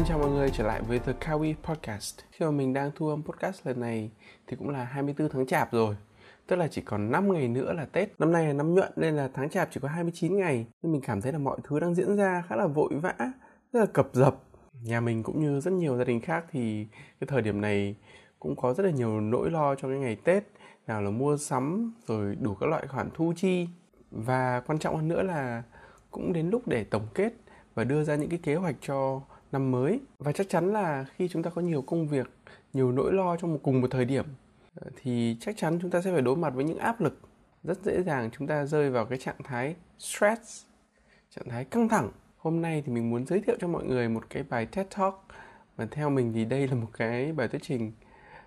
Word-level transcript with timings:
Xin 0.00 0.08
chào 0.08 0.18
mọi 0.18 0.30
người 0.30 0.50
trở 0.50 0.66
lại 0.66 0.82
với 0.82 0.98
The 0.98 1.12
Kawi 1.12 1.54
Podcast. 1.62 2.18
Khi 2.30 2.44
mà 2.44 2.50
mình 2.50 2.72
đang 2.72 2.90
thu 2.94 3.08
âm 3.08 3.22
podcast 3.22 3.66
lần 3.66 3.80
này 3.80 4.10
thì 4.46 4.56
cũng 4.56 4.68
là 4.68 4.84
24 4.84 5.28
tháng 5.28 5.46
Chạp 5.46 5.72
rồi. 5.72 5.96
Tức 6.46 6.56
là 6.56 6.68
chỉ 6.68 6.82
còn 6.82 7.10
5 7.10 7.32
ngày 7.32 7.48
nữa 7.48 7.72
là 7.72 7.84
Tết. 7.84 8.20
Năm 8.20 8.32
nay 8.32 8.46
là 8.46 8.52
năm 8.52 8.74
nhuận 8.74 8.92
nên 8.96 9.16
là 9.16 9.28
tháng 9.34 9.50
Chạp 9.50 9.68
chỉ 9.70 9.80
có 9.80 9.88
29 9.88 10.36
ngày. 10.36 10.66
Nên 10.82 10.92
mình 10.92 11.00
cảm 11.00 11.20
thấy 11.20 11.32
là 11.32 11.38
mọi 11.38 11.58
thứ 11.64 11.80
đang 11.80 11.94
diễn 11.94 12.16
ra 12.16 12.44
khá 12.48 12.56
là 12.56 12.66
vội 12.66 12.94
vã, 12.94 13.14
rất 13.72 13.80
là 13.80 13.86
cập 13.86 14.08
dập. 14.12 14.36
Nhà 14.82 15.00
mình 15.00 15.22
cũng 15.22 15.40
như 15.40 15.60
rất 15.60 15.72
nhiều 15.72 15.98
gia 15.98 16.04
đình 16.04 16.20
khác 16.20 16.44
thì 16.50 16.86
cái 17.20 17.28
thời 17.28 17.42
điểm 17.42 17.60
này 17.60 17.96
cũng 18.38 18.56
có 18.56 18.74
rất 18.74 18.84
là 18.84 18.90
nhiều 18.90 19.20
nỗi 19.20 19.50
lo 19.50 19.74
cho 19.74 19.88
cái 19.88 19.98
ngày 19.98 20.16
Tết. 20.24 20.44
Nào 20.86 21.02
là 21.02 21.10
mua 21.10 21.36
sắm 21.36 21.94
rồi 22.06 22.36
đủ 22.40 22.54
các 22.54 22.66
loại 22.66 22.86
khoản 22.86 23.10
thu 23.14 23.32
chi. 23.36 23.68
Và 24.10 24.62
quan 24.66 24.78
trọng 24.78 24.96
hơn 24.96 25.08
nữa 25.08 25.22
là 25.22 25.62
cũng 26.10 26.32
đến 26.32 26.50
lúc 26.50 26.68
để 26.68 26.84
tổng 26.84 27.06
kết 27.14 27.32
và 27.74 27.84
đưa 27.84 28.04
ra 28.04 28.14
những 28.14 28.30
cái 28.30 28.40
kế 28.42 28.54
hoạch 28.54 28.76
cho 28.80 29.20
năm 29.52 29.70
mới. 29.70 30.00
Và 30.18 30.32
chắc 30.32 30.48
chắn 30.48 30.72
là 30.72 31.06
khi 31.16 31.28
chúng 31.28 31.42
ta 31.42 31.50
có 31.50 31.62
nhiều 31.62 31.82
công 31.82 32.08
việc, 32.08 32.30
nhiều 32.72 32.92
nỗi 32.92 33.12
lo 33.12 33.36
trong 33.36 33.52
một 33.52 33.60
cùng 33.62 33.80
một 33.80 33.88
thời 33.90 34.04
điểm, 34.04 34.24
thì 35.02 35.36
chắc 35.40 35.56
chắn 35.56 35.78
chúng 35.82 35.90
ta 35.90 36.02
sẽ 36.02 36.12
phải 36.12 36.22
đối 36.22 36.36
mặt 36.36 36.54
với 36.54 36.64
những 36.64 36.78
áp 36.78 37.00
lực. 37.00 37.18
Rất 37.64 37.82
dễ 37.82 38.02
dàng 38.02 38.30
chúng 38.38 38.46
ta 38.46 38.64
rơi 38.64 38.90
vào 38.90 39.04
cái 39.04 39.18
trạng 39.18 39.42
thái 39.44 39.74
stress, 39.98 40.64
trạng 41.36 41.48
thái 41.48 41.64
căng 41.64 41.88
thẳng. 41.88 42.10
Hôm 42.38 42.62
nay 42.62 42.82
thì 42.86 42.92
mình 42.92 43.10
muốn 43.10 43.26
giới 43.26 43.40
thiệu 43.40 43.56
cho 43.60 43.68
mọi 43.68 43.84
người 43.84 44.08
một 44.08 44.24
cái 44.30 44.42
bài 44.42 44.66
TED 44.66 44.86
Talk. 44.98 45.14
Và 45.76 45.86
theo 45.90 46.10
mình 46.10 46.32
thì 46.32 46.44
đây 46.44 46.68
là 46.68 46.74
một 46.74 46.90
cái 46.92 47.32
bài 47.32 47.48
thuyết 47.48 47.62
trình 47.62 47.92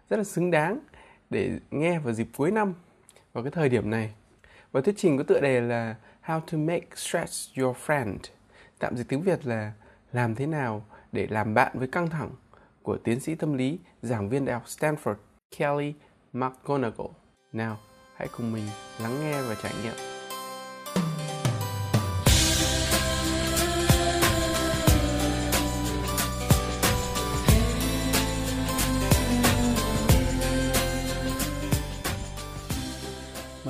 rất 0.10 0.18
là 0.18 0.24
xứng 0.24 0.52
đáng 0.52 0.80
để 1.30 1.60
nghe 1.72 2.00
vào 2.00 2.14
dịp 2.14 2.28
cuối 2.38 2.52
năm, 2.52 2.74
vào 3.34 3.44
cái 3.44 3.52
thời 3.52 3.70
điểm 3.70 3.90
này. 3.90 4.14
Bài 4.74 4.84
thuyết 4.84 4.96
trình 4.98 5.18
có 5.18 5.24
tựa 5.24 5.40
đề 5.42 5.62
là 5.62 5.96
How 6.26 6.40
to 6.40 6.58
make 6.58 6.88
stress 6.96 7.58
your 7.60 7.78
friend, 7.86 8.18
tạm 8.80 8.98
dịch 8.98 9.08
tiếng 9.08 9.22
Việt 9.22 9.46
là 9.46 9.74
làm 10.12 10.36
thế 10.36 10.48
nào 10.48 10.86
để 11.14 11.28
làm 11.30 11.54
bạn 11.54 11.72
với 11.80 11.88
căng 11.88 12.10
thẳng 12.10 12.30
của 12.82 12.98
tiến 12.98 13.20
sĩ 13.20 13.36
tâm 13.36 13.54
lý, 13.54 13.80
giảng 14.02 14.30
viên 14.30 14.46
đại 14.46 14.54
học 14.54 14.64
Stanford 14.66 15.16
Kelly 15.58 15.94
McGonigal. 16.34 17.08
Nào, 17.54 17.78
hãy 18.16 18.28
cùng 18.38 18.54
mình 18.54 18.64
lắng 19.02 19.20
nghe 19.22 19.42
và 19.42 19.56
trải 19.64 19.74
nghiệm. 19.84 20.13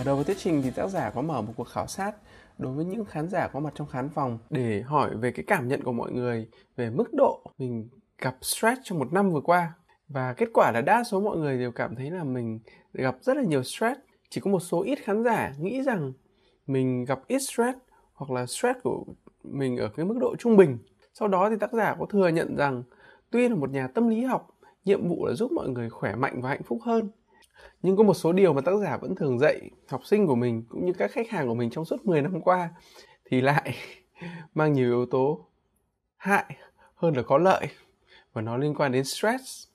Mở 0.03 0.05
đầu 0.05 0.15
với 0.15 0.25
thuyết 0.25 0.37
trình 0.37 0.61
thì 0.61 0.71
tác 0.71 0.87
giả 0.87 1.09
có 1.09 1.21
mở 1.21 1.41
một 1.41 1.53
cuộc 1.55 1.67
khảo 1.67 1.87
sát 1.87 2.15
đối 2.57 2.73
với 2.73 2.85
những 2.85 3.05
khán 3.05 3.29
giả 3.29 3.47
có 3.47 3.59
mặt 3.59 3.73
trong 3.75 3.87
khán 3.87 4.09
phòng 4.09 4.37
để 4.49 4.81
hỏi 4.81 5.15
về 5.15 5.31
cái 5.31 5.45
cảm 5.47 5.67
nhận 5.67 5.83
của 5.83 5.91
mọi 5.91 6.11
người 6.11 6.49
về 6.75 6.89
mức 6.89 7.13
độ 7.13 7.41
mình 7.57 7.89
gặp 8.17 8.35
stress 8.41 8.81
trong 8.83 8.99
một 8.99 9.13
năm 9.13 9.31
vừa 9.31 9.41
qua. 9.41 9.73
Và 10.07 10.33
kết 10.33 10.49
quả 10.53 10.71
là 10.71 10.81
đa 10.81 11.03
số 11.03 11.19
mọi 11.19 11.37
người 11.37 11.57
đều 11.57 11.71
cảm 11.71 11.95
thấy 11.95 12.11
là 12.11 12.23
mình 12.23 12.59
gặp 12.93 13.15
rất 13.21 13.37
là 13.37 13.43
nhiều 13.43 13.63
stress. 13.63 13.99
Chỉ 14.29 14.41
có 14.41 14.51
một 14.51 14.59
số 14.59 14.83
ít 14.83 14.99
khán 15.03 15.23
giả 15.23 15.53
nghĩ 15.59 15.81
rằng 15.81 16.13
mình 16.67 17.05
gặp 17.05 17.19
ít 17.27 17.39
stress 17.39 17.77
hoặc 18.13 18.31
là 18.31 18.45
stress 18.45 18.79
của 18.83 19.05
mình 19.43 19.77
ở 19.77 19.89
cái 19.95 20.05
mức 20.05 20.15
độ 20.19 20.35
trung 20.39 20.57
bình. 20.57 20.77
Sau 21.13 21.27
đó 21.27 21.49
thì 21.49 21.55
tác 21.59 21.73
giả 21.73 21.95
có 21.99 22.05
thừa 22.05 22.27
nhận 22.27 22.55
rằng, 22.55 22.83
tuy 23.31 23.49
là 23.49 23.55
một 23.55 23.69
nhà 23.69 23.87
tâm 23.87 24.07
lý 24.07 24.23
học, 24.23 24.47
nhiệm 24.85 25.07
vụ 25.07 25.25
là 25.25 25.33
giúp 25.33 25.51
mọi 25.51 25.69
người 25.69 25.89
khỏe 25.89 26.15
mạnh 26.15 26.41
và 26.41 26.49
hạnh 26.49 26.63
phúc 26.63 26.79
hơn 26.81 27.09
nhưng 27.81 27.97
có 27.97 28.03
một 28.03 28.13
số 28.13 28.31
điều 28.33 28.53
mà 28.53 28.61
tác 28.61 28.75
giả 28.81 28.97
vẫn 28.97 29.15
thường 29.15 29.39
dạy 29.39 29.69
học 29.87 30.05
sinh 30.05 30.27
của 30.27 30.35
mình 30.35 30.63
cũng 30.69 30.85
như 30.85 30.93
các 30.93 31.11
khách 31.11 31.29
hàng 31.29 31.47
của 31.47 31.55
mình 31.55 31.69
trong 31.69 31.85
suốt 31.85 32.05
10 32.05 32.21
năm 32.21 32.41
qua 32.41 32.69
thì 33.25 33.41
lại 33.41 33.75
mang 34.53 34.73
nhiều 34.73 34.89
yếu 34.89 35.05
tố 35.05 35.45
hại 36.17 36.57
hơn 36.95 37.17
là 37.17 37.23
có 37.23 37.37
lợi 37.37 37.67
và 38.33 38.41
nó 38.41 38.57
liên 38.57 38.75
quan 38.75 38.91
đến 38.91 39.03
stress. 39.03 39.67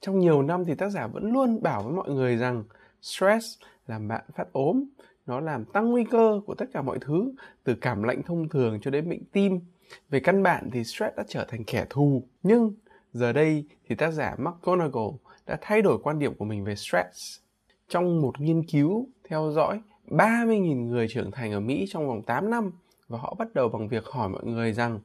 Trong 0.00 0.18
nhiều 0.18 0.42
năm 0.42 0.64
thì 0.64 0.74
tác 0.74 0.88
giả 0.88 1.06
vẫn 1.06 1.32
luôn 1.32 1.62
bảo 1.62 1.82
với 1.82 1.92
mọi 1.92 2.10
người 2.10 2.36
rằng 2.36 2.64
stress 3.02 3.46
làm 3.86 4.08
bạn 4.08 4.24
phát 4.34 4.52
ốm, 4.52 4.84
nó 5.26 5.40
làm 5.40 5.64
tăng 5.64 5.90
nguy 5.90 6.04
cơ 6.04 6.40
của 6.46 6.54
tất 6.54 6.66
cả 6.72 6.82
mọi 6.82 6.98
thứ 7.00 7.32
từ 7.64 7.74
cảm 7.74 8.02
lạnh 8.02 8.22
thông 8.22 8.48
thường 8.48 8.78
cho 8.82 8.90
đến 8.90 9.08
bệnh 9.08 9.24
tim. 9.32 9.60
Về 10.08 10.20
căn 10.20 10.42
bản 10.42 10.70
thì 10.72 10.84
stress 10.84 11.16
đã 11.16 11.24
trở 11.28 11.44
thành 11.44 11.64
kẻ 11.64 11.86
thù. 11.90 12.28
Nhưng 12.42 12.74
giờ 13.12 13.32
đây 13.32 13.64
thì 13.88 13.94
tác 13.94 14.10
giả 14.10 14.36
McGonagall 14.38 15.10
đã 15.46 15.58
thay 15.60 15.82
đổi 15.82 15.98
quan 16.02 16.18
điểm 16.18 16.34
của 16.34 16.44
mình 16.44 16.64
về 16.64 16.74
stress. 16.74 17.40
Trong 17.88 18.20
một 18.20 18.40
nghiên 18.40 18.62
cứu 18.62 19.08
theo 19.28 19.50
dõi 19.54 19.80
30.000 20.08 20.86
người 20.86 21.08
trưởng 21.08 21.30
thành 21.30 21.52
ở 21.52 21.60
Mỹ 21.60 21.86
trong 21.88 22.08
vòng 22.08 22.22
8 22.22 22.50
năm 22.50 22.72
và 23.08 23.18
họ 23.18 23.34
bắt 23.38 23.54
đầu 23.54 23.68
bằng 23.68 23.88
việc 23.88 24.04
hỏi 24.04 24.28
mọi 24.28 24.44
người 24.44 24.72
rằng 24.72 25.00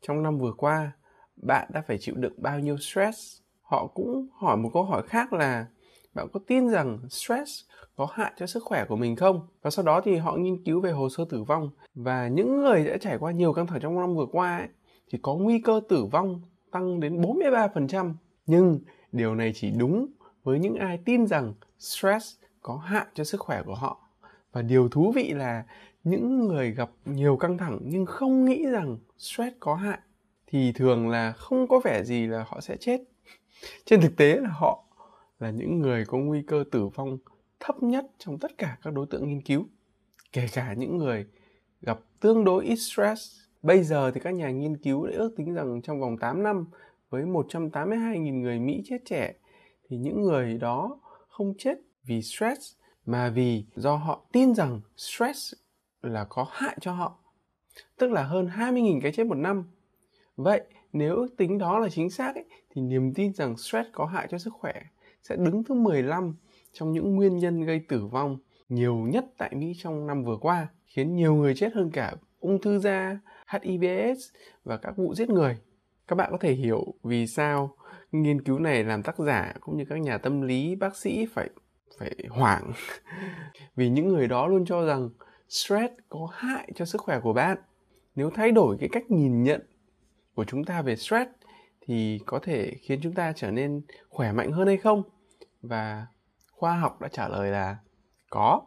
trong 0.00 0.22
năm 0.22 0.38
vừa 0.38 0.52
qua 0.52 0.92
bạn 1.36 1.68
đã 1.72 1.82
phải 1.86 1.98
chịu 1.98 2.14
đựng 2.14 2.34
bao 2.36 2.60
nhiêu 2.60 2.76
stress. 2.76 3.40
Họ 3.62 3.86
cũng 3.86 4.26
hỏi 4.32 4.56
một 4.56 4.70
câu 4.74 4.84
hỏi 4.84 5.02
khác 5.02 5.32
là 5.32 5.66
bạn 6.14 6.28
có 6.32 6.40
tin 6.46 6.68
rằng 6.68 6.98
stress 7.10 7.64
có 7.96 8.06
hại 8.12 8.32
cho 8.36 8.46
sức 8.46 8.62
khỏe 8.64 8.84
của 8.88 8.96
mình 8.96 9.16
không? 9.16 9.40
Và 9.62 9.70
sau 9.70 9.84
đó 9.84 10.00
thì 10.00 10.16
họ 10.16 10.36
nghiên 10.36 10.64
cứu 10.64 10.80
về 10.80 10.90
hồ 10.90 11.08
sơ 11.08 11.24
tử 11.30 11.42
vong 11.42 11.70
và 11.94 12.28
những 12.28 12.60
người 12.60 12.84
đã 12.84 12.96
trải 12.96 13.18
qua 13.18 13.32
nhiều 13.32 13.52
căng 13.52 13.66
thẳng 13.66 13.80
trong 13.80 14.00
năm 14.00 14.14
vừa 14.14 14.26
qua 14.32 14.58
ấy, 14.58 14.68
thì 15.10 15.18
có 15.22 15.34
nguy 15.34 15.60
cơ 15.60 15.80
tử 15.88 16.04
vong 16.04 16.40
tăng 16.70 17.00
đến 17.00 17.20
43%. 17.20 18.14
Nhưng 18.46 18.80
điều 19.14 19.34
này 19.34 19.52
chỉ 19.54 19.70
đúng 19.70 20.06
với 20.44 20.58
những 20.58 20.76
ai 20.76 20.98
tin 21.04 21.26
rằng 21.26 21.54
stress 21.78 22.36
có 22.62 22.76
hại 22.76 23.06
cho 23.14 23.24
sức 23.24 23.40
khỏe 23.40 23.62
của 23.62 23.74
họ. 23.74 24.00
Và 24.52 24.62
điều 24.62 24.88
thú 24.88 25.12
vị 25.12 25.32
là 25.32 25.64
những 26.04 26.48
người 26.48 26.70
gặp 26.70 26.90
nhiều 27.04 27.36
căng 27.36 27.58
thẳng 27.58 27.78
nhưng 27.82 28.06
không 28.06 28.44
nghĩ 28.44 28.66
rằng 28.66 28.98
stress 29.18 29.56
có 29.60 29.74
hại 29.74 29.98
thì 30.46 30.72
thường 30.72 31.08
là 31.08 31.32
không 31.32 31.68
có 31.68 31.80
vẻ 31.84 32.04
gì 32.04 32.26
là 32.26 32.44
họ 32.48 32.60
sẽ 32.60 32.76
chết. 32.76 33.00
Trên 33.84 34.00
thực 34.00 34.16
tế 34.16 34.36
là 34.36 34.50
họ 34.52 34.84
là 35.38 35.50
những 35.50 35.80
người 35.80 36.04
có 36.04 36.18
nguy 36.18 36.42
cơ 36.42 36.64
tử 36.72 36.88
vong 36.88 37.18
thấp 37.60 37.82
nhất 37.82 38.06
trong 38.18 38.38
tất 38.38 38.58
cả 38.58 38.78
các 38.82 38.94
đối 38.94 39.06
tượng 39.06 39.28
nghiên 39.28 39.40
cứu, 39.40 39.66
kể 40.32 40.46
cả 40.52 40.74
những 40.74 40.98
người 40.98 41.26
gặp 41.82 42.00
tương 42.20 42.44
đối 42.44 42.64
ít 42.64 42.76
stress. 42.76 43.40
Bây 43.62 43.82
giờ 43.82 44.10
thì 44.10 44.20
các 44.20 44.30
nhà 44.30 44.50
nghiên 44.50 44.76
cứu 44.76 45.06
đã 45.06 45.12
ước 45.16 45.34
tính 45.36 45.54
rằng 45.54 45.82
trong 45.82 46.00
vòng 46.00 46.18
8 46.18 46.42
năm 46.42 46.66
với 47.14 47.22
182.000 47.22 48.40
người 48.40 48.58
Mỹ 48.58 48.82
chết 48.84 48.98
trẻ 49.04 49.34
thì 49.88 49.96
những 49.96 50.22
người 50.22 50.58
đó 50.58 50.98
không 51.28 51.54
chết 51.58 51.78
vì 52.04 52.22
stress 52.22 52.76
mà 53.06 53.30
vì 53.30 53.64
do 53.74 53.96
họ 53.96 54.26
tin 54.32 54.54
rằng 54.54 54.80
stress 54.96 55.54
là 56.02 56.26
có 56.28 56.46
hại 56.50 56.76
cho 56.80 56.92
họ. 56.92 57.18
Tức 57.98 58.12
là 58.12 58.22
hơn 58.22 58.46
20.000 58.46 59.00
cái 59.02 59.12
chết 59.12 59.26
một 59.26 59.34
năm. 59.34 59.64
Vậy 60.36 60.62
nếu 60.92 61.16
ước 61.16 61.36
tính 61.36 61.58
đó 61.58 61.78
là 61.78 61.88
chính 61.88 62.10
xác 62.10 62.34
ấy, 62.34 62.44
thì 62.70 62.82
niềm 62.82 63.14
tin 63.14 63.34
rằng 63.34 63.56
stress 63.56 63.88
có 63.92 64.06
hại 64.06 64.28
cho 64.30 64.38
sức 64.38 64.52
khỏe 64.52 64.72
sẽ 65.22 65.36
đứng 65.36 65.64
thứ 65.64 65.74
15 65.74 66.34
trong 66.72 66.92
những 66.92 67.14
nguyên 67.14 67.36
nhân 67.36 67.64
gây 67.64 67.80
tử 67.88 68.06
vong 68.06 68.38
nhiều 68.68 68.96
nhất 68.96 69.24
tại 69.38 69.54
Mỹ 69.54 69.72
trong 69.78 70.06
năm 70.06 70.24
vừa 70.24 70.36
qua, 70.36 70.68
khiến 70.86 71.16
nhiều 71.16 71.34
người 71.34 71.54
chết 71.54 71.72
hơn 71.74 71.90
cả 71.90 72.14
ung 72.40 72.60
thư 72.60 72.78
da, 72.78 73.20
HIVS 73.48 74.18
và 74.64 74.76
các 74.76 74.96
vụ 74.96 75.14
giết 75.14 75.30
người 75.30 75.58
các 76.08 76.16
bạn 76.16 76.28
có 76.32 76.38
thể 76.40 76.52
hiểu 76.52 76.94
vì 77.02 77.26
sao 77.26 77.76
nghiên 78.12 78.42
cứu 78.42 78.58
này 78.58 78.84
làm 78.84 79.02
tác 79.02 79.18
giả 79.18 79.54
cũng 79.60 79.76
như 79.76 79.84
các 79.88 80.00
nhà 80.00 80.18
tâm 80.18 80.42
lý 80.42 80.74
bác 80.74 80.96
sĩ 80.96 81.26
phải 81.26 81.50
phải 81.98 82.14
hoảng. 82.30 82.72
Vì 83.76 83.88
những 83.88 84.08
người 84.08 84.28
đó 84.28 84.46
luôn 84.46 84.64
cho 84.64 84.84
rằng 84.84 85.10
stress 85.48 85.94
có 86.08 86.28
hại 86.32 86.72
cho 86.74 86.84
sức 86.84 87.00
khỏe 87.00 87.20
của 87.20 87.32
bạn. 87.32 87.58
Nếu 88.14 88.30
thay 88.30 88.52
đổi 88.52 88.76
cái 88.80 88.88
cách 88.92 89.10
nhìn 89.10 89.42
nhận 89.42 89.60
của 90.34 90.44
chúng 90.44 90.64
ta 90.64 90.82
về 90.82 90.96
stress 90.96 91.30
thì 91.80 92.20
có 92.26 92.38
thể 92.42 92.72
khiến 92.82 93.00
chúng 93.02 93.14
ta 93.14 93.32
trở 93.36 93.50
nên 93.50 93.82
khỏe 94.08 94.32
mạnh 94.32 94.52
hơn 94.52 94.66
hay 94.66 94.76
không? 94.76 95.02
Và 95.62 96.06
khoa 96.52 96.76
học 96.76 97.00
đã 97.00 97.08
trả 97.08 97.28
lời 97.28 97.50
là 97.50 97.76
có. 98.30 98.62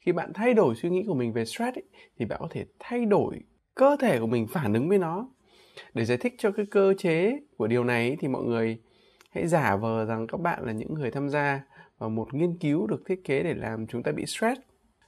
Khi 0.00 0.12
bạn 0.12 0.32
thay 0.34 0.54
đổi 0.54 0.74
suy 0.74 0.90
nghĩ 0.90 1.04
của 1.06 1.14
mình 1.14 1.32
về 1.32 1.44
stress 1.44 1.78
ấy, 1.78 1.84
thì 2.18 2.24
bạn 2.24 2.38
có 2.42 2.48
thể 2.50 2.66
thay 2.78 3.04
đổi 3.04 3.40
cơ 3.74 3.96
thể 4.00 4.20
của 4.20 4.26
mình 4.26 4.46
phản 4.46 4.74
ứng 4.74 4.88
với 4.88 4.98
nó 4.98 5.28
để 5.94 6.04
giải 6.04 6.18
thích 6.18 6.34
cho 6.38 6.50
cái 6.50 6.66
cơ 6.66 6.94
chế 6.98 7.40
của 7.56 7.66
điều 7.66 7.84
này 7.84 8.16
thì 8.20 8.28
mọi 8.28 8.42
người 8.42 8.78
hãy 9.30 9.46
giả 9.46 9.76
vờ 9.76 10.04
rằng 10.04 10.26
các 10.26 10.40
bạn 10.40 10.66
là 10.66 10.72
những 10.72 10.94
người 10.94 11.10
tham 11.10 11.28
gia 11.28 11.60
vào 11.98 12.10
một 12.10 12.34
nghiên 12.34 12.58
cứu 12.58 12.86
được 12.86 13.02
thiết 13.06 13.24
kế 13.24 13.42
để 13.42 13.54
làm 13.54 13.86
chúng 13.86 14.02
ta 14.02 14.12
bị 14.12 14.26
stress. 14.26 14.60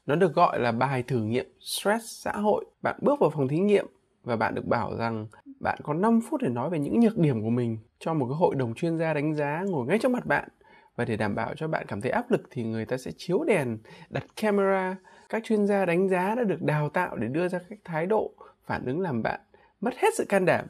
Nó 0.06 0.15
được 0.15 0.35
gọi 0.35 0.61
là 0.61 0.73
bài 0.73 1.03
thử 1.03 1.23
nghiệm 1.23 1.47
stress 1.61 2.05
xã 2.25 2.32
hội. 2.32 2.65
Bạn 2.82 2.99
bước 3.03 3.20
vào 3.20 3.31
phòng 3.31 3.49
thí 3.49 3.59
nghiệm 3.59 3.87
và 4.25 4.37
bạn 4.37 4.55
được 4.55 4.67
bảo 4.67 4.97
rằng 4.97 5.26
bạn 5.61 5.79
có 5.82 5.94
5 5.94 6.20
phút 6.31 6.43
để 6.43 6.49
nói 6.49 6.71
về 6.71 6.79
những 6.79 7.00
nhược 7.00 7.19
điểm 7.19 7.43
của 7.43 7.50
mình 7.50 7.79
cho 7.99 8.14
một 8.14 8.26
cái 8.26 8.37
hội 8.37 8.55
đồng 8.55 8.75
chuyên 8.75 8.99
gia 8.99 9.14
đánh 9.14 9.35
giá 9.35 9.64
ngồi 9.67 9.87
ngay 9.87 9.99
trước 9.99 10.11
mặt 10.11 10.26
bạn. 10.26 10.49
Và 10.97 11.05
để 11.05 11.17
đảm 11.17 11.35
bảo 11.35 11.55
cho 11.56 11.69
bạn 11.69 11.85
cảm 11.88 12.00
thấy 12.00 12.11
áp 12.11 12.31
lực 12.31 12.43
thì 12.50 12.62
người 12.62 12.85
ta 12.85 12.97
sẽ 12.97 13.11
chiếu 13.17 13.44
đèn, 13.44 13.79
đặt 14.11 14.25
camera. 14.37 14.97
Các 15.29 15.44
chuyên 15.44 15.67
gia 15.67 15.87
đánh 15.87 16.09
giá 16.09 16.35
đã 16.35 16.44
được 16.44 16.62
đào 16.62 16.88
tạo 16.88 17.17
để 17.17 17.29
đưa 17.29 17.49
ra 17.49 17.59
các 17.69 17.79
thái 17.85 18.06
độ 18.06 18.32
phản 18.67 18.85
ứng 18.87 19.00
làm 19.00 19.23
bạn 19.23 19.41
mất 19.80 19.94
hết 19.98 20.08
sự 20.14 20.25
can 20.28 20.44
đảm. 20.44 20.66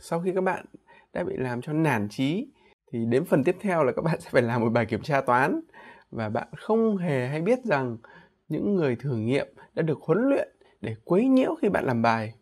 Sau 0.00 0.20
khi 0.20 0.32
các 0.34 0.44
bạn 0.44 0.64
đã 1.12 1.24
bị 1.24 1.36
làm 1.36 1.62
cho 1.62 1.72
nản 1.72 2.08
trí 2.08 2.48
thì 2.92 3.04
đến 3.04 3.24
phần 3.24 3.44
tiếp 3.44 3.56
theo 3.60 3.84
là 3.84 3.92
các 3.92 4.02
bạn 4.04 4.20
sẽ 4.20 4.30
phải 4.32 4.42
làm 4.42 4.60
một 4.60 4.70
bài 4.70 4.86
kiểm 4.86 5.02
tra 5.02 5.20
toán 5.20 5.60
và 6.10 6.28
bạn 6.28 6.48
không 6.56 6.96
hề 6.96 7.28
hay 7.28 7.42
biết 7.42 7.64
rằng 7.64 7.96
những 8.48 8.74
người 8.74 8.96
thử 8.96 9.16
nghiệm 9.16 9.46
đã 9.74 9.82
được 9.82 9.98
huấn 10.00 10.18
luyện 10.28 10.48
để 10.80 10.96
quấy 11.04 11.28
nhiễu 11.28 11.54
khi 11.62 11.68
bạn 11.68 11.84
làm 11.84 12.02
bài. 12.02 12.34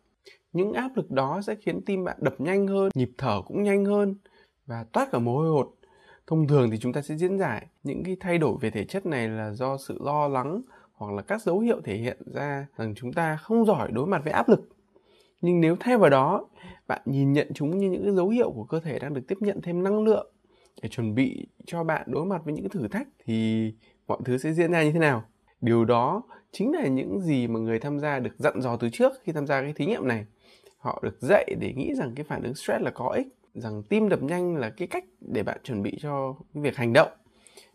Những 0.52 0.72
áp 0.72 0.90
lực 0.96 1.10
đó 1.10 1.40
sẽ 1.46 1.54
khiến 1.54 1.84
tim 1.86 2.04
bạn 2.04 2.16
đập 2.20 2.34
nhanh 2.38 2.66
hơn, 2.66 2.90
nhịp 2.94 3.10
thở 3.18 3.42
cũng 3.46 3.62
nhanh 3.62 3.84
hơn 3.84 4.14
và 4.66 4.84
toát 4.92 5.08
cả 5.12 5.18
mồ 5.18 5.36
hôi 5.36 5.48
hột. 5.48 5.74
Thông 6.26 6.48
thường 6.48 6.70
thì 6.70 6.78
chúng 6.78 6.92
ta 6.92 7.02
sẽ 7.02 7.16
diễn 7.16 7.38
giải 7.38 7.66
những 7.82 8.04
cái 8.04 8.16
thay 8.20 8.38
đổi 8.38 8.56
về 8.60 8.70
thể 8.70 8.84
chất 8.84 9.06
này 9.06 9.28
là 9.28 9.52
do 9.52 9.76
sự 9.76 9.98
lo 10.00 10.28
lắng 10.28 10.62
hoặc 10.92 11.12
là 11.12 11.22
các 11.22 11.42
dấu 11.42 11.58
hiệu 11.58 11.80
thể 11.84 11.96
hiện 11.96 12.18
ra 12.34 12.66
rằng 12.76 12.94
chúng 12.94 13.12
ta 13.12 13.36
không 13.36 13.64
giỏi 13.64 13.90
đối 13.92 14.06
mặt 14.06 14.20
với 14.24 14.32
áp 14.32 14.48
lực. 14.48 14.68
Nhưng 15.42 15.60
nếu 15.60 15.76
thay 15.80 15.98
vào 15.98 16.10
đó, 16.10 16.48
bạn 16.86 17.00
nhìn 17.04 17.32
nhận 17.32 17.48
chúng 17.54 17.78
như 17.78 17.90
những 17.90 18.04
cái 18.04 18.14
dấu 18.14 18.28
hiệu 18.28 18.50
của 18.50 18.64
cơ 18.64 18.80
thể 18.80 18.98
đang 18.98 19.14
được 19.14 19.22
tiếp 19.28 19.38
nhận 19.40 19.60
thêm 19.62 19.82
năng 19.82 20.04
lượng 20.04 20.32
để 20.82 20.88
chuẩn 20.88 21.14
bị 21.14 21.46
cho 21.66 21.84
bạn 21.84 22.02
đối 22.06 22.26
mặt 22.26 22.42
với 22.44 22.54
những 22.54 22.68
thử 22.68 22.88
thách 22.88 23.08
thì 23.24 23.72
mọi 24.06 24.18
thứ 24.24 24.38
sẽ 24.38 24.52
diễn 24.52 24.72
ra 24.72 24.84
như 24.84 24.92
thế 24.92 24.98
nào? 24.98 25.24
Điều 25.60 25.84
đó 25.84 26.22
chính 26.52 26.72
là 26.72 26.86
những 26.86 27.20
gì 27.20 27.46
mà 27.46 27.60
người 27.60 27.78
tham 27.78 27.98
gia 27.98 28.18
được 28.18 28.30
dặn 28.38 28.60
dò 28.60 28.76
từ 28.76 28.88
trước 28.88 29.12
khi 29.22 29.32
tham 29.32 29.46
gia 29.46 29.60
cái 29.60 29.72
thí 29.72 29.86
nghiệm 29.86 30.08
này. 30.08 30.26
Họ 30.78 31.00
được 31.02 31.16
dạy 31.20 31.54
để 31.60 31.72
nghĩ 31.76 31.94
rằng 31.94 32.12
cái 32.14 32.24
phản 32.24 32.42
ứng 32.42 32.54
stress 32.54 32.82
là 32.82 32.90
có 32.90 33.08
ích, 33.08 33.26
rằng 33.54 33.82
tim 33.82 34.08
đập 34.08 34.22
nhanh 34.22 34.56
là 34.56 34.70
cái 34.70 34.88
cách 34.88 35.04
để 35.20 35.42
bạn 35.42 35.58
chuẩn 35.64 35.82
bị 35.82 35.98
cho 36.00 36.34
việc 36.54 36.76
hành 36.76 36.92
động. 36.92 37.08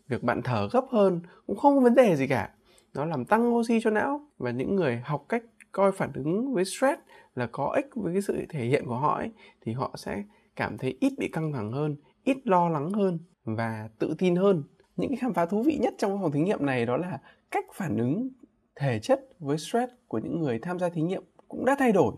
Việc 0.08 0.22
bạn 0.22 0.42
thở 0.42 0.68
gấp 0.72 0.84
hơn 0.90 1.20
cũng 1.46 1.56
không 1.56 1.74
có 1.74 1.80
vấn 1.80 1.94
đề 1.94 2.16
gì 2.16 2.26
cả. 2.26 2.50
Nó 2.94 3.04
làm 3.04 3.24
tăng 3.24 3.54
oxy 3.54 3.80
cho 3.82 3.90
não 3.90 4.20
và 4.38 4.50
những 4.50 4.76
người 4.76 5.00
học 5.04 5.24
cách 5.28 5.42
coi 5.72 5.92
phản 5.92 6.12
ứng 6.12 6.54
với 6.54 6.64
stress 6.64 7.00
là 7.34 7.46
có 7.52 7.72
ích 7.74 7.86
với 7.94 8.12
cái 8.12 8.22
sự 8.22 8.46
thể 8.48 8.64
hiện 8.64 8.86
của 8.86 8.96
họ 8.96 9.16
ấy, 9.16 9.30
thì 9.60 9.72
họ 9.72 9.94
sẽ 9.96 10.22
cảm 10.56 10.78
thấy 10.78 10.96
ít 11.00 11.12
bị 11.18 11.28
căng 11.28 11.52
thẳng 11.52 11.72
hơn, 11.72 11.96
ít 12.24 12.36
lo 12.44 12.68
lắng 12.68 12.90
hơn 12.90 13.18
và 13.44 13.88
tự 13.98 14.14
tin 14.18 14.36
hơn. 14.36 14.62
Những 14.96 15.10
cái 15.10 15.16
khám 15.16 15.34
phá 15.34 15.46
thú 15.46 15.62
vị 15.62 15.78
nhất 15.80 15.94
trong 15.98 16.22
phòng 16.22 16.32
thí 16.32 16.40
nghiệm 16.40 16.66
này 16.66 16.86
đó 16.86 16.96
là 16.96 17.20
cách 17.50 17.64
phản 17.74 17.96
ứng 17.98 18.28
thể 18.76 18.98
chất 18.98 19.20
với 19.38 19.58
stress 19.58 19.92
của 20.08 20.18
những 20.18 20.40
người 20.40 20.58
tham 20.58 20.78
gia 20.78 20.88
thí 20.88 21.02
nghiệm 21.02 21.22
cũng 21.48 21.64
đã 21.64 21.76
thay 21.78 21.92
đổi. 21.92 22.14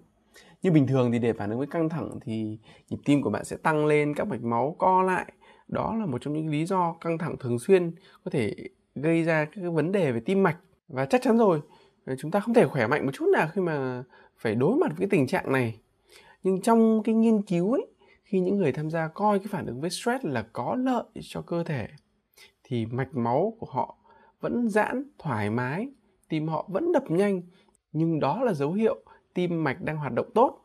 Như 0.62 0.70
bình 0.72 0.86
thường 0.86 1.12
thì 1.12 1.18
để 1.18 1.32
phản 1.32 1.50
ứng 1.50 1.58
với 1.58 1.66
căng 1.66 1.88
thẳng 1.88 2.10
thì 2.20 2.58
nhịp 2.90 2.98
tim 3.04 3.22
của 3.22 3.30
bạn 3.30 3.44
sẽ 3.44 3.56
tăng 3.56 3.86
lên, 3.86 4.14
các 4.14 4.26
mạch 4.28 4.42
máu 4.42 4.76
co 4.78 5.02
lại. 5.02 5.32
Đó 5.68 5.96
là 5.96 6.06
một 6.06 6.18
trong 6.20 6.34
những 6.34 6.48
lý 6.48 6.66
do 6.66 6.96
căng 7.00 7.18
thẳng 7.18 7.36
thường 7.40 7.58
xuyên 7.58 7.92
có 8.24 8.30
thể 8.30 8.54
gây 8.94 9.24
ra 9.24 9.44
các 9.44 9.70
vấn 9.72 9.92
đề 9.92 10.12
về 10.12 10.20
tim 10.20 10.42
mạch. 10.42 10.56
Và 10.88 11.06
chắc 11.06 11.22
chắn 11.22 11.38
rồi, 11.38 11.60
chúng 12.18 12.30
ta 12.30 12.40
không 12.40 12.54
thể 12.54 12.66
khỏe 12.66 12.86
mạnh 12.86 13.06
một 13.06 13.12
chút 13.14 13.26
nào 13.32 13.48
khi 13.52 13.60
mà 13.60 14.04
phải 14.36 14.54
đối 14.54 14.76
mặt 14.76 14.88
với 14.88 14.98
cái 14.98 15.08
tình 15.10 15.26
trạng 15.26 15.52
này. 15.52 15.80
Nhưng 16.42 16.60
trong 16.62 17.02
cái 17.02 17.14
nghiên 17.14 17.42
cứu 17.42 17.72
ấy, 17.72 17.86
khi 18.22 18.40
những 18.40 18.56
người 18.56 18.72
tham 18.72 18.90
gia 18.90 19.08
coi 19.08 19.38
cái 19.38 19.48
phản 19.50 19.66
ứng 19.66 19.80
với 19.80 19.90
stress 19.90 20.24
là 20.24 20.42
có 20.52 20.74
lợi 20.74 21.04
cho 21.22 21.42
cơ 21.42 21.64
thể 21.64 21.88
thì 22.64 22.86
mạch 22.86 23.16
máu 23.16 23.56
của 23.58 23.66
họ 23.70 23.96
vẫn 24.40 24.68
giãn 24.68 25.04
thoải 25.18 25.50
mái 25.50 25.88
tim 26.28 26.48
họ 26.48 26.68
vẫn 26.68 26.92
đập 26.92 27.10
nhanh. 27.10 27.42
Nhưng 27.92 28.20
đó 28.20 28.44
là 28.44 28.52
dấu 28.52 28.72
hiệu 28.72 28.96
tim 29.34 29.64
mạch 29.64 29.82
đang 29.82 29.96
hoạt 29.96 30.12
động 30.12 30.30
tốt. 30.34 30.60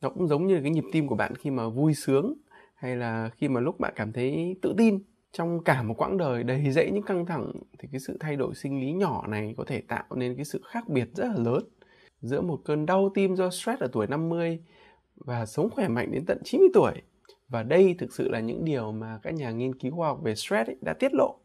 Nó 0.00 0.10
cũng 0.10 0.28
giống 0.28 0.46
như 0.46 0.60
cái 0.62 0.70
nhịp 0.70 0.84
tim 0.92 1.08
của 1.08 1.14
bạn 1.14 1.34
khi 1.34 1.50
mà 1.50 1.68
vui 1.68 1.94
sướng 1.94 2.34
hay 2.74 2.96
là 2.96 3.30
khi 3.36 3.48
mà 3.48 3.60
lúc 3.60 3.80
bạn 3.80 3.92
cảm 3.96 4.12
thấy 4.12 4.56
tự 4.62 4.74
tin 4.78 4.98
trong 5.32 5.64
cả 5.64 5.82
một 5.82 5.94
quãng 5.98 6.18
đời 6.18 6.44
đầy 6.44 6.70
dẫy 6.70 6.90
những 6.90 7.02
căng 7.02 7.26
thẳng 7.26 7.52
thì 7.78 7.88
cái 7.92 8.00
sự 8.00 8.16
thay 8.20 8.36
đổi 8.36 8.54
sinh 8.54 8.80
lý 8.80 8.92
nhỏ 8.92 9.26
này 9.26 9.54
có 9.56 9.64
thể 9.66 9.80
tạo 9.80 10.04
nên 10.14 10.36
cái 10.36 10.44
sự 10.44 10.62
khác 10.64 10.88
biệt 10.88 11.08
rất 11.14 11.26
là 11.26 11.42
lớn 11.44 11.64
giữa 12.20 12.40
một 12.40 12.60
cơn 12.64 12.86
đau 12.86 13.10
tim 13.14 13.34
do 13.34 13.50
stress 13.50 13.80
ở 13.80 13.88
tuổi 13.92 14.06
50 14.06 14.60
và 15.16 15.46
sống 15.46 15.70
khỏe 15.70 15.88
mạnh 15.88 16.12
đến 16.12 16.24
tận 16.26 16.38
90 16.44 16.68
tuổi. 16.74 16.92
Và 17.48 17.62
đây 17.62 17.94
thực 17.98 18.12
sự 18.12 18.28
là 18.28 18.40
những 18.40 18.64
điều 18.64 18.92
mà 18.92 19.18
các 19.22 19.34
nhà 19.34 19.50
nghiên 19.50 19.74
cứu 19.74 19.96
khoa 19.96 20.08
học 20.08 20.20
về 20.22 20.34
stress 20.34 20.70
ấy 20.70 20.76
đã 20.80 20.94
tiết 20.98 21.14
lộ 21.14 21.38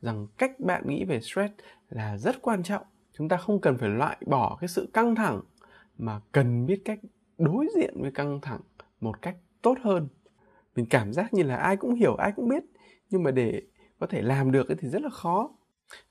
rằng 0.00 0.26
cách 0.38 0.60
bạn 0.60 0.82
nghĩ 0.86 1.04
về 1.04 1.20
stress 1.20 1.52
là 1.88 2.18
rất 2.18 2.42
quan 2.42 2.62
trọng. 2.62 2.82
Chúng 3.12 3.28
ta 3.28 3.36
không 3.36 3.60
cần 3.60 3.78
phải 3.78 3.88
loại 3.88 4.16
bỏ 4.26 4.56
cái 4.60 4.68
sự 4.68 4.88
căng 4.92 5.14
thẳng 5.14 5.40
mà 5.98 6.20
cần 6.32 6.66
biết 6.66 6.82
cách 6.84 6.98
đối 7.38 7.66
diện 7.76 7.94
với 8.00 8.10
căng 8.10 8.40
thẳng 8.40 8.60
một 9.00 9.22
cách 9.22 9.36
tốt 9.62 9.78
hơn. 9.82 10.08
Mình 10.76 10.86
cảm 10.90 11.12
giác 11.12 11.34
như 11.34 11.42
là 11.42 11.56
ai 11.56 11.76
cũng 11.76 11.94
hiểu, 11.94 12.14
ai 12.14 12.32
cũng 12.36 12.48
biết 12.48 12.62
nhưng 13.10 13.22
mà 13.22 13.30
để 13.30 13.62
có 13.98 14.06
thể 14.06 14.22
làm 14.22 14.52
được 14.52 14.66
thì 14.78 14.88
rất 14.88 15.02
là 15.02 15.10
khó. 15.10 15.50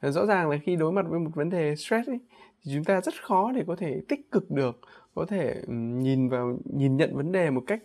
Rõ 0.02 0.26
ràng 0.26 0.50
là 0.50 0.58
khi 0.64 0.76
đối 0.76 0.92
mặt 0.92 1.06
với 1.10 1.20
một 1.20 1.32
vấn 1.34 1.50
đề 1.50 1.76
stress 1.76 2.10
ấy, 2.10 2.20
thì 2.64 2.72
chúng 2.76 2.84
ta 2.84 3.02
rất 3.02 3.14
khó 3.24 3.52
để 3.52 3.64
có 3.68 3.76
thể 3.76 4.02
tích 4.08 4.32
cực 4.32 4.52
được, 4.52 4.80
có 5.16 5.26
thể 5.26 5.62
nhìn 5.68 6.30
vào 6.30 6.58
nhìn 6.66 6.98
nhận 6.98 7.16
vấn 7.16 7.32
đề 7.32 7.50
một 7.50 7.64
cách 7.68 7.82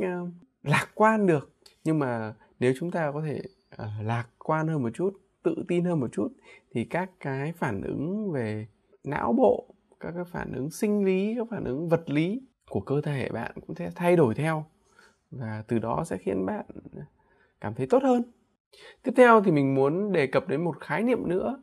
lạc 0.62 0.88
quan 0.94 1.26
được. 1.26 1.52
Nhưng 1.84 1.98
mà 1.98 2.34
nếu 2.58 2.72
chúng 2.78 2.90
ta 2.90 3.12
có 3.12 3.22
thể 3.22 3.42
ờ, 3.70 3.88
lạc 4.02 4.28
quan 4.38 4.68
hơn 4.68 4.82
một 4.82 4.90
chút 4.94 5.16
tự 5.42 5.64
tin 5.68 5.84
hơn 5.84 6.00
một 6.00 6.12
chút 6.12 6.28
thì 6.74 6.84
các 6.84 7.10
cái 7.20 7.52
phản 7.52 7.82
ứng 7.82 8.32
về 8.32 8.66
não 9.04 9.32
bộ 9.32 9.74
các 10.00 10.12
cái 10.14 10.24
phản 10.24 10.52
ứng 10.52 10.70
sinh 10.70 11.04
lý 11.04 11.34
các 11.38 11.46
phản 11.50 11.64
ứng 11.64 11.88
vật 11.88 12.10
lý 12.10 12.42
của 12.70 12.80
cơ 12.80 13.00
thể 13.00 13.28
bạn 13.28 13.52
cũng 13.66 13.76
sẽ 13.76 13.90
thay 13.94 14.16
đổi 14.16 14.34
theo 14.34 14.64
và 15.30 15.64
từ 15.68 15.78
đó 15.78 16.04
sẽ 16.06 16.16
khiến 16.16 16.46
bạn 16.46 16.64
cảm 17.60 17.74
thấy 17.74 17.86
tốt 17.86 18.02
hơn 18.02 18.22
tiếp 19.02 19.12
theo 19.16 19.42
thì 19.42 19.50
mình 19.50 19.74
muốn 19.74 20.12
đề 20.12 20.26
cập 20.26 20.48
đến 20.48 20.64
một 20.64 20.80
khái 20.80 21.02
niệm 21.02 21.28
nữa 21.28 21.62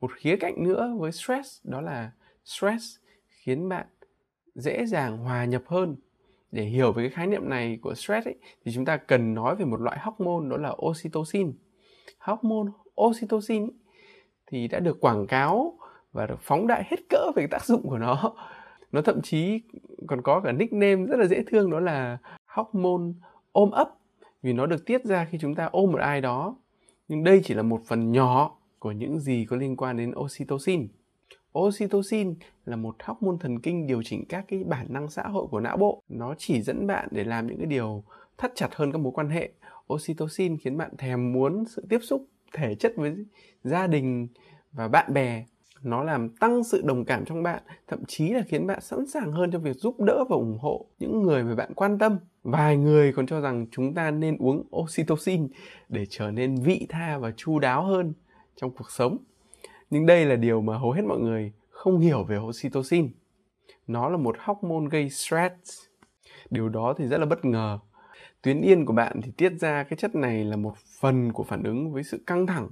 một 0.00 0.10
khía 0.16 0.36
cạnh 0.36 0.62
nữa 0.62 0.94
với 0.98 1.12
stress 1.12 1.60
đó 1.64 1.80
là 1.80 2.10
stress 2.44 2.96
khiến 3.28 3.68
bạn 3.68 3.86
dễ 4.54 4.86
dàng 4.86 5.18
hòa 5.18 5.44
nhập 5.44 5.62
hơn. 5.66 5.96
Để 6.50 6.62
hiểu 6.62 6.92
về 6.92 7.02
cái 7.02 7.10
khái 7.10 7.26
niệm 7.26 7.48
này 7.48 7.78
của 7.82 7.94
stress 7.94 8.26
ấy, 8.26 8.34
thì 8.64 8.72
chúng 8.72 8.84
ta 8.84 8.96
cần 8.96 9.34
nói 9.34 9.56
về 9.56 9.64
một 9.64 9.80
loại 9.80 9.98
hormone 10.00 10.50
đó 10.50 10.56
là 10.56 10.74
oxytocin. 10.86 11.52
Hormone 12.18 12.70
oxytocin 13.00 13.70
thì 14.46 14.68
đã 14.68 14.80
được 14.80 15.00
quảng 15.00 15.26
cáo 15.26 15.78
và 16.12 16.26
được 16.26 16.40
phóng 16.40 16.66
đại 16.66 16.84
hết 16.90 16.96
cỡ 17.08 17.30
về 17.36 17.46
tác 17.50 17.64
dụng 17.64 17.88
của 17.88 17.98
nó. 17.98 18.34
Nó 18.92 19.02
thậm 19.02 19.22
chí 19.22 19.60
còn 20.06 20.22
có 20.22 20.40
cả 20.40 20.52
nickname 20.52 21.06
rất 21.06 21.16
là 21.18 21.26
dễ 21.26 21.42
thương 21.46 21.70
đó 21.70 21.80
là 21.80 22.18
hormone 22.46 23.12
ôm 23.52 23.70
ấp 23.70 23.97
vì 24.42 24.52
nó 24.52 24.66
được 24.66 24.86
tiết 24.86 25.04
ra 25.04 25.24
khi 25.30 25.38
chúng 25.40 25.54
ta 25.54 25.64
ôm 25.64 25.92
một 25.92 25.98
ai 26.00 26.20
đó. 26.20 26.56
Nhưng 27.08 27.24
đây 27.24 27.40
chỉ 27.44 27.54
là 27.54 27.62
một 27.62 27.80
phần 27.86 28.12
nhỏ 28.12 28.58
của 28.78 28.92
những 28.92 29.20
gì 29.20 29.46
có 29.50 29.56
liên 29.56 29.76
quan 29.76 29.96
đến 29.96 30.12
oxytocin. 30.16 30.88
Oxytocin 31.58 32.34
là 32.64 32.76
một 32.76 32.96
hormone 33.02 33.36
thần 33.40 33.60
kinh 33.60 33.86
điều 33.86 34.02
chỉnh 34.02 34.24
các 34.28 34.44
cái 34.48 34.64
bản 34.64 34.86
năng 34.88 35.10
xã 35.10 35.22
hội 35.22 35.46
của 35.46 35.60
não 35.60 35.76
bộ. 35.76 36.02
Nó 36.08 36.34
chỉ 36.38 36.62
dẫn 36.62 36.86
bạn 36.86 37.08
để 37.10 37.24
làm 37.24 37.46
những 37.46 37.58
cái 37.58 37.66
điều 37.66 38.04
thắt 38.38 38.52
chặt 38.54 38.68
hơn 38.74 38.92
các 38.92 38.98
mối 38.98 39.12
quan 39.12 39.28
hệ. 39.28 39.50
Oxytocin 39.92 40.56
khiến 40.56 40.76
bạn 40.76 40.90
thèm 40.98 41.32
muốn 41.32 41.64
sự 41.64 41.86
tiếp 41.88 41.98
xúc 42.02 42.26
thể 42.52 42.74
chất 42.74 42.92
với 42.96 43.16
gia 43.64 43.86
đình 43.86 44.28
và 44.72 44.88
bạn 44.88 45.14
bè 45.14 45.44
nó 45.82 46.02
làm 46.02 46.28
tăng 46.28 46.64
sự 46.64 46.82
đồng 46.84 47.04
cảm 47.04 47.24
trong 47.24 47.42
bạn, 47.42 47.62
thậm 47.88 48.04
chí 48.08 48.28
là 48.28 48.42
khiến 48.48 48.66
bạn 48.66 48.80
sẵn 48.80 49.06
sàng 49.06 49.32
hơn 49.32 49.50
trong 49.50 49.62
việc 49.62 49.76
giúp 49.76 50.00
đỡ 50.00 50.24
và 50.28 50.36
ủng 50.36 50.58
hộ 50.60 50.86
những 50.98 51.22
người 51.22 51.44
mà 51.44 51.54
bạn 51.54 51.74
quan 51.74 51.98
tâm. 51.98 52.18
Vài 52.42 52.76
người 52.76 53.12
còn 53.12 53.26
cho 53.26 53.40
rằng 53.40 53.66
chúng 53.70 53.94
ta 53.94 54.10
nên 54.10 54.36
uống 54.38 54.62
oxytocin 54.76 55.48
để 55.88 56.06
trở 56.10 56.30
nên 56.30 56.54
vị 56.54 56.86
tha 56.88 57.18
và 57.18 57.32
chu 57.36 57.58
đáo 57.58 57.84
hơn 57.84 58.12
trong 58.56 58.70
cuộc 58.70 58.90
sống. 58.90 59.16
Nhưng 59.90 60.06
đây 60.06 60.24
là 60.26 60.36
điều 60.36 60.60
mà 60.60 60.78
hầu 60.78 60.90
hết 60.92 61.02
mọi 61.02 61.18
người 61.18 61.52
không 61.70 61.98
hiểu 61.98 62.24
về 62.24 62.38
oxytocin. 62.38 63.10
Nó 63.86 64.08
là 64.08 64.16
một 64.16 64.36
hormone 64.38 64.88
gây 64.90 65.10
stress. 65.10 65.54
Điều 66.50 66.68
đó 66.68 66.94
thì 66.98 67.06
rất 67.06 67.18
là 67.18 67.26
bất 67.26 67.44
ngờ. 67.44 67.78
Tuyến 68.42 68.60
yên 68.60 68.86
của 68.86 68.92
bạn 68.92 69.20
thì 69.22 69.32
tiết 69.36 69.52
ra 69.60 69.82
cái 69.82 69.96
chất 69.96 70.14
này 70.14 70.44
là 70.44 70.56
một 70.56 70.74
phần 71.00 71.32
của 71.32 71.42
phản 71.42 71.62
ứng 71.62 71.92
với 71.92 72.02
sự 72.02 72.22
căng 72.26 72.46
thẳng 72.46 72.68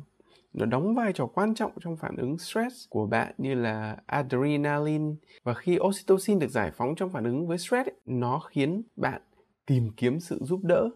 nó 0.57 0.67
đóng 0.67 0.95
vai 0.95 1.13
trò 1.13 1.27
quan 1.27 1.55
trọng 1.55 1.73
trong 1.81 1.97
phản 1.97 2.17
ứng 2.17 2.39
stress 2.39 2.89
của 2.89 3.07
bạn 3.07 3.35
như 3.39 3.55
là 3.55 3.97
adrenaline. 4.07 5.15
Và 5.45 5.55
khi 5.55 5.79
oxytocin 5.81 6.39
được 6.39 6.51
giải 6.51 6.71
phóng 6.71 6.95
trong 6.95 7.11
phản 7.11 7.25
ứng 7.25 7.47
với 7.47 7.59
stress 7.59 7.89
ấy, 7.89 7.95
nó 8.07 8.39
khiến 8.39 8.83
bạn 8.97 9.21
tìm 9.67 9.91
kiếm 9.97 10.21
sự 10.21 10.39
giúp 10.43 10.61
đỡ. 10.63 10.89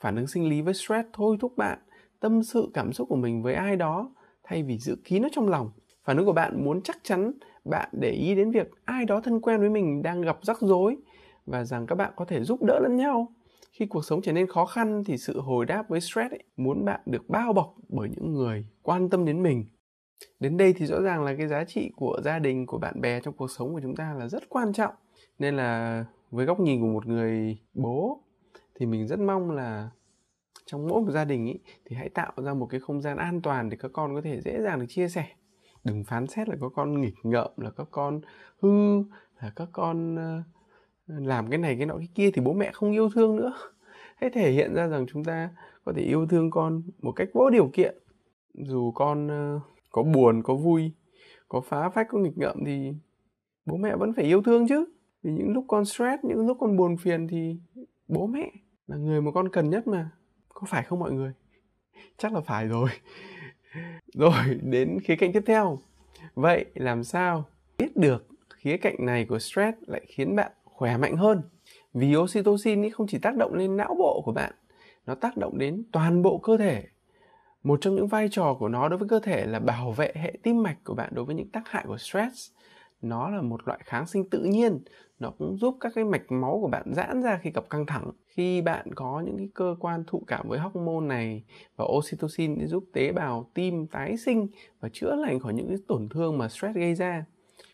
Phản 0.00 0.16
ứng 0.16 0.26
sinh 0.26 0.48
lý 0.48 0.62
với 0.62 0.74
stress 0.74 1.08
thôi 1.12 1.36
thúc 1.40 1.56
bạn 1.56 1.78
tâm 2.20 2.42
sự 2.42 2.70
cảm 2.74 2.92
xúc 2.92 3.08
của 3.08 3.16
mình 3.16 3.42
với 3.42 3.54
ai 3.54 3.76
đó 3.76 4.10
thay 4.42 4.62
vì 4.62 4.78
giữ 4.78 4.96
kín 5.04 5.22
nó 5.22 5.28
trong 5.32 5.48
lòng. 5.48 5.70
Phản 6.04 6.16
ứng 6.16 6.26
của 6.26 6.32
bạn 6.32 6.64
muốn 6.64 6.82
chắc 6.82 6.96
chắn 7.02 7.32
bạn 7.64 7.88
để 7.92 8.10
ý 8.10 8.34
đến 8.34 8.50
việc 8.50 8.70
ai 8.84 9.04
đó 9.04 9.20
thân 9.20 9.40
quen 9.40 9.60
với 9.60 9.70
mình 9.70 10.02
đang 10.02 10.20
gặp 10.20 10.38
rắc 10.42 10.60
rối 10.60 10.96
và 11.46 11.64
rằng 11.64 11.86
các 11.86 11.94
bạn 11.94 12.12
có 12.16 12.24
thể 12.24 12.44
giúp 12.44 12.62
đỡ 12.62 12.80
lẫn 12.82 12.96
nhau 12.96 13.32
khi 13.78 13.86
cuộc 13.86 14.04
sống 14.04 14.22
trở 14.22 14.32
nên 14.32 14.46
khó 14.46 14.66
khăn 14.66 15.02
thì 15.06 15.16
sự 15.18 15.40
hồi 15.40 15.66
đáp 15.66 15.88
với 15.88 16.00
stress 16.00 16.30
ấy, 16.30 16.42
muốn 16.56 16.84
bạn 16.84 17.00
được 17.06 17.28
bao 17.28 17.52
bọc 17.52 17.74
bởi 17.88 18.08
những 18.08 18.32
người 18.32 18.66
quan 18.82 19.10
tâm 19.10 19.24
đến 19.24 19.42
mình. 19.42 19.64
Đến 20.40 20.56
đây 20.56 20.72
thì 20.72 20.86
rõ 20.86 21.00
ràng 21.00 21.24
là 21.24 21.34
cái 21.38 21.48
giá 21.48 21.64
trị 21.64 21.90
của 21.96 22.20
gia 22.24 22.38
đình 22.38 22.66
của 22.66 22.78
bạn 22.78 23.00
bè 23.00 23.20
trong 23.20 23.34
cuộc 23.34 23.50
sống 23.50 23.72
của 23.74 23.80
chúng 23.82 23.96
ta 23.96 24.14
là 24.14 24.28
rất 24.28 24.42
quan 24.48 24.72
trọng. 24.72 24.94
Nên 25.38 25.56
là 25.56 26.04
với 26.30 26.46
góc 26.46 26.60
nhìn 26.60 26.80
của 26.80 26.86
một 26.86 27.06
người 27.06 27.58
bố 27.74 28.22
thì 28.74 28.86
mình 28.86 29.06
rất 29.06 29.18
mong 29.18 29.50
là 29.50 29.90
trong 30.66 30.88
mỗi 30.88 31.02
một 31.02 31.10
gia 31.10 31.24
đình 31.24 31.46
ý, 31.46 31.58
thì 31.84 31.96
hãy 31.96 32.08
tạo 32.08 32.32
ra 32.36 32.54
một 32.54 32.66
cái 32.70 32.80
không 32.80 33.00
gian 33.00 33.16
an 33.16 33.40
toàn 33.42 33.70
để 33.70 33.76
các 33.80 33.90
con 33.92 34.14
có 34.14 34.20
thể 34.20 34.40
dễ 34.40 34.62
dàng 34.62 34.80
được 34.80 34.86
chia 34.88 35.08
sẻ. 35.08 35.26
Đừng 35.84 36.04
phán 36.04 36.26
xét 36.26 36.48
là 36.48 36.56
các 36.60 36.72
con 36.74 37.00
nghịch 37.00 37.14
ngợm 37.22 37.50
là 37.56 37.70
các 37.70 37.88
con 37.90 38.20
hư 38.62 38.98
là 39.40 39.52
các 39.56 39.68
con 39.72 40.14
uh, 40.14 40.44
làm 41.06 41.50
cái 41.50 41.58
này 41.58 41.76
cái 41.76 41.86
nọ 41.86 41.96
cái 41.96 42.08
kia 42.14 42.30
thì 42.30 42.42
bố 42.42 42.52
mẹ 42.52 42.70
không 42.72 42.92
yêu 42.92 43.10
thương 43.14 43.36
nữa. 43.36 43.52
Hãy 44.16 44.30
thể 44.30 44.50
hiện 44.50 44.74
ra 44.74 44.86
rằng 44.86 45.06
chúng 45.12 45.24
ta 45.24 45.50
có 45.84 45.92
thể 45.96 46.02
yêu 46.02 46.26
thương 46.26 46.50
con 46.50 46.82
một 47.02 47.12
cách 47.12 47.28
vô 47.32 47.50
điều 47.50 47.70
kiện. 47.72 47.94
Dù 48.54 48.92
con 48.92 49.28
ờ, 49.28 49.60
có 49.90 50.02
buồn, 50.02 50.42
có 50.42 50.54
vui, 50.54 50.92
có 51.48 51.60
phá 51.60 51.88
phách, 51.88 52.06
có 52.10 52.18
nghịch 52.18 52.38
ngợm 52.38 52.64
thì 52.66 52.92
bố 53.66 53.76
mẹ 53.76 53.96
vẫn 53.96 54.12
phải 54.12 54.24
yêu 54.24 54.42
thương 54.42 54.68
chứ. 54.68 54.84
Vì 55.22 55.32
những 55.32 55.52
lúc 55.52 55.64
con 55.68 55.84
stress, 55.84 56.24
những 56.24 56.46
lúc 56.46 56.56
con 56.60 56.76
buồn 56.76 56.96
phiền 56.96 57.28
thì 57.28 57.56
bố 58.08 58.26
mẹ 58.26 58.50
là 58.86 58.96
người 58.96 59.20
mà 59.20 59.30
con 59.34 59.48
cần 59.48 59.70
nhất 59.70 59.86
mà. 59.86 60.10
Có 60.48 60.66
phải 60.68 60.82
không 60.82 60.98
mọi 60.98 61.12
người? 61.12 61.32
Chắc 62.16 62.32
là 62.32 62.40
phải 62.40 62.66
rồi. 62.66 62.90
Rồi, 64.14 64.60
đến 64.62 64.98
khía 65.04 65.16
cạnh 65.16 65.32
tiếp 65.32 65.42
theo. 65.46 65.78
Vậy 66.34 66.64
làm 66.74 67.04
sao 67.04 67.44
biết 67.78 67.96
được 67.96 68.26
khía 68.56 68.76
cạnh 68.76 68.96
này 68.98 69.24
của 69.24 69.38
stress 69.38 69.78
lại 69.86 70.02
khiến 70.08 70.36
bạn 70.36 70.52
khỏe 70.74 70.96
mạnh 70.96 71.16
hơn. 71.16 71.42
Vì 71.94 72.16
oxytocin 72.16 72.82
ý 72.82 72.90
không 72.90 73.06
chỉ 73.06 73.18
tác 73.18 73.36
động 73.36 73.54
lên 73.54 73.76
não 73.76 73.94
bộ 73.98 74.22
của 74.24 74.32
bạn, 74.32 74.52
nó 75.06 75.14
tác 75.14 75.36
động 75.36 75.58
đến 75.58 75.84
toàn 75.92 76.22
bộ 76.22 76.38
cơ 76.38 76.56
thể. 76.56 76.84
Một 77.62 77.78
trong 77.80 77.94
những 77.94 78.08
vai 78.08 78.28
trò 78.30 78.56
của 78.58 78.68
nó 78.68 78.88
đối 78.88 78.98
với 78.98 79.08
cơ 79.08 79.20
thể 79.20 79.46
là 79.46 79.58
bảo 79.58 79.92
vệ 79.92 80.12
hệ 80.14 80.34
tim 80.42 80.62
mạch 80.62 80.76
của 80.84 80.94
bạn 80.94 81.10
đối 81.14 81.24
với 81.24 81.34
những 81.34 81.48
tác 81.48 81.68
hại 81.68 81.84
của 81.86 81.98
stress. 81.98 82.50
Nó 83.02 83.30
là 83.30 83.42
một 83.42 83.68
loại 83.68 83.80
kháng 83.84 84.06
sinh 84.06 84.30
tự 84.30 84.42
nhiên. 84.42 84.80
Nó 85.18 85.30
cũng 85.38 85.56
giúp 85.58 85.76
các 85.80 85.92
cái 85.94 86.04
mạch 86.04 86.32
máu 86.32 86.58
của 86.60 86.68
bạn 86.68 86.94
giãn 86.94 87.22
ra 87.22 87.38
khi 87.42 87.50
gặp 87.50 87.70
căng 87.70 87.86
thẳng. 87.86 88.10
Khi 88.26 88.60
bạn 88.60 88.94
có 88.94 89.22
những 89.26 89.36
cái 89.36 89.48
cơ 89.54 89.76
quan 89.80 90.04
thụ 90.06 90.22
cảm 90.26 90.48
với 90.48 90.58
hormone 90.58 91.06
này 91.06 91.44
và 91.76 91.84
oxytocin 91.84 92.58
để 92.58 92.66
giúp 92.66 92.84
tế 92.92 93.12
bào 93.12 93.50
tim 93.54 93.86
tái 93.86 94.16
sinh 94.16 94.46
và 94.80 94.88
chữa 94.92 95.14
lành 95.14 95.40
khỏi 95.40 95.54
những 95.54 95.68
cái 95.68 95.78
tổn 95.88 96.08
thương 96.08 96.38
mà 96.38 96.48
stress 96.48 96.76
gây 96.76 96.94
ra. 96.94 97.24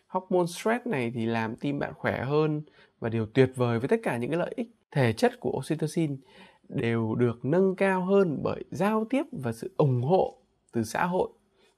Hormone 0.07 0.45
stress 0.45 0.85
này 0.85 1.11
thì 1.15 1.25
làm 1.25 1.55
tim 1.55 1.79
bạn 1.79 1.93
khỏe 1.93 2.23
hơn 2.23 2.61
và 3.01 3.09
điều 3.09 3.25
tuyệt 3.25 3.51
vời 3.55 3.79
với 3.79 3.87
tất 3.87 3.99
cả 4.03 4.17
những 4.17 4.29
cái 4.29 4.39
lợi 4.39 4.53
ích 4.55 4.67
thể 4.91 5.13
chất 5.13 5.39
của 5.39 5.51
oxytocin 5.57 6.17
đều 6.69 7.15
được 7.15 7.45
nâng 7.45 7.75
cao 7.75 8.05
hơn 8.05 8.39
bởi 8.43 8.63
giao 8.71 9.05
tiếp 9.09 9.23
và 9.31 9.51
sự 9.51 9.71
ủng 9.77 10.01
hộ 10.01 10.37
từ 10.73 10.83
xã 10.83 11.05
hội. 11.05 11.29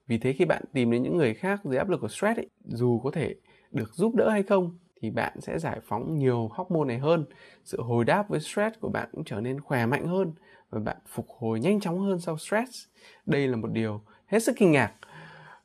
Vì 0.08 0.18
thế 0.18 0.34
khi 0.34 0.46
bạn 0.46 0.64
tìm 0.74 0.92
đến 0.92 1.04
những 1.04 1.18
người 1.18 1.34
khác 1.34 1.62
dưới 1.64 1.78
áp 1.78 1.90
lực 1.90 2.02
của 2.02 2.08
stress 2.08 2.40
ấy, 2.40 2.50
dù 2.66 3.00
có 3.00 3.12
thể 3.12 3.36
được 3.72 3.94
giúp 3.94 4.16
đỡ 4.16 4.30
hay 4.30 4.44
không 4.44 4.78
thì 5.02 5.10
bạn 5.10 5.42
sẽ 5.42 5.60
giải 5.60 5.80
phóng 5.84 6.18
nhiều 6.18 6.50
hormone 6.52 6.88
này 6.88 7.00
hơn. 7.00 7.26
Sự 7.64 7.82
hồi 7.82 8.06
đáp 8.06 8.30
với 8.30 8.40
stress 8.40 8.80
của 8.80 8.90
bạn 8.90 9.10
cũng 9.12 9.24
trở 9.24 9.42
nên 9.42 9.62
khỏe 9.62 9.86
mạnh 9.86 10.08
hơn 10.08 10.34
và 10.70 10.80
bạn 10.80 10.98
phục 11.08 11.28
hồi 11.30 11.60
nhanh 11.60 11.80
chóng 11.80 12.00
hơn 12.00 12.20
sau 12.20 12.38
stress. 12.38 12.86
Đây 13.26 13.48
là 13.48 13.58
một 13.58 13.72
điều 13.72 14.02
hết 14.26 14.44
sức 14.44 14.56
kinh 14.58 14.72
ngạc 14.72 14.94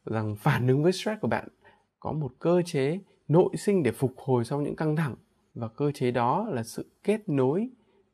rằng 0.05 0.37
phản 0.37 0.69
ứng 0.69 0.83
với 0.83 0.93
stress 0.93 1.21
của 1.21 1.29
bạn 1.29 1.49
có 2.01 2.13
một 2.13 2.33
cơ 2.39 2.63
chế 2.67 2.99
nội 3.29 3.51
sinh 3.57 3.83
để 3.83 3.93
phục 3.93 4.13
hồi 4.17 4.45
sau 4.45 4.61
những 4.61 4.77
căng 4.77 4.97
thẳng 4.97 5.15
và 5.59 5.69
cơ 5.69 5.91
chế 5.95 6.11
đó 6.11 6.47
là 6.51 6.63
sự 6.63 6.87
kết 7.05 7.29
nối 7.29 7.69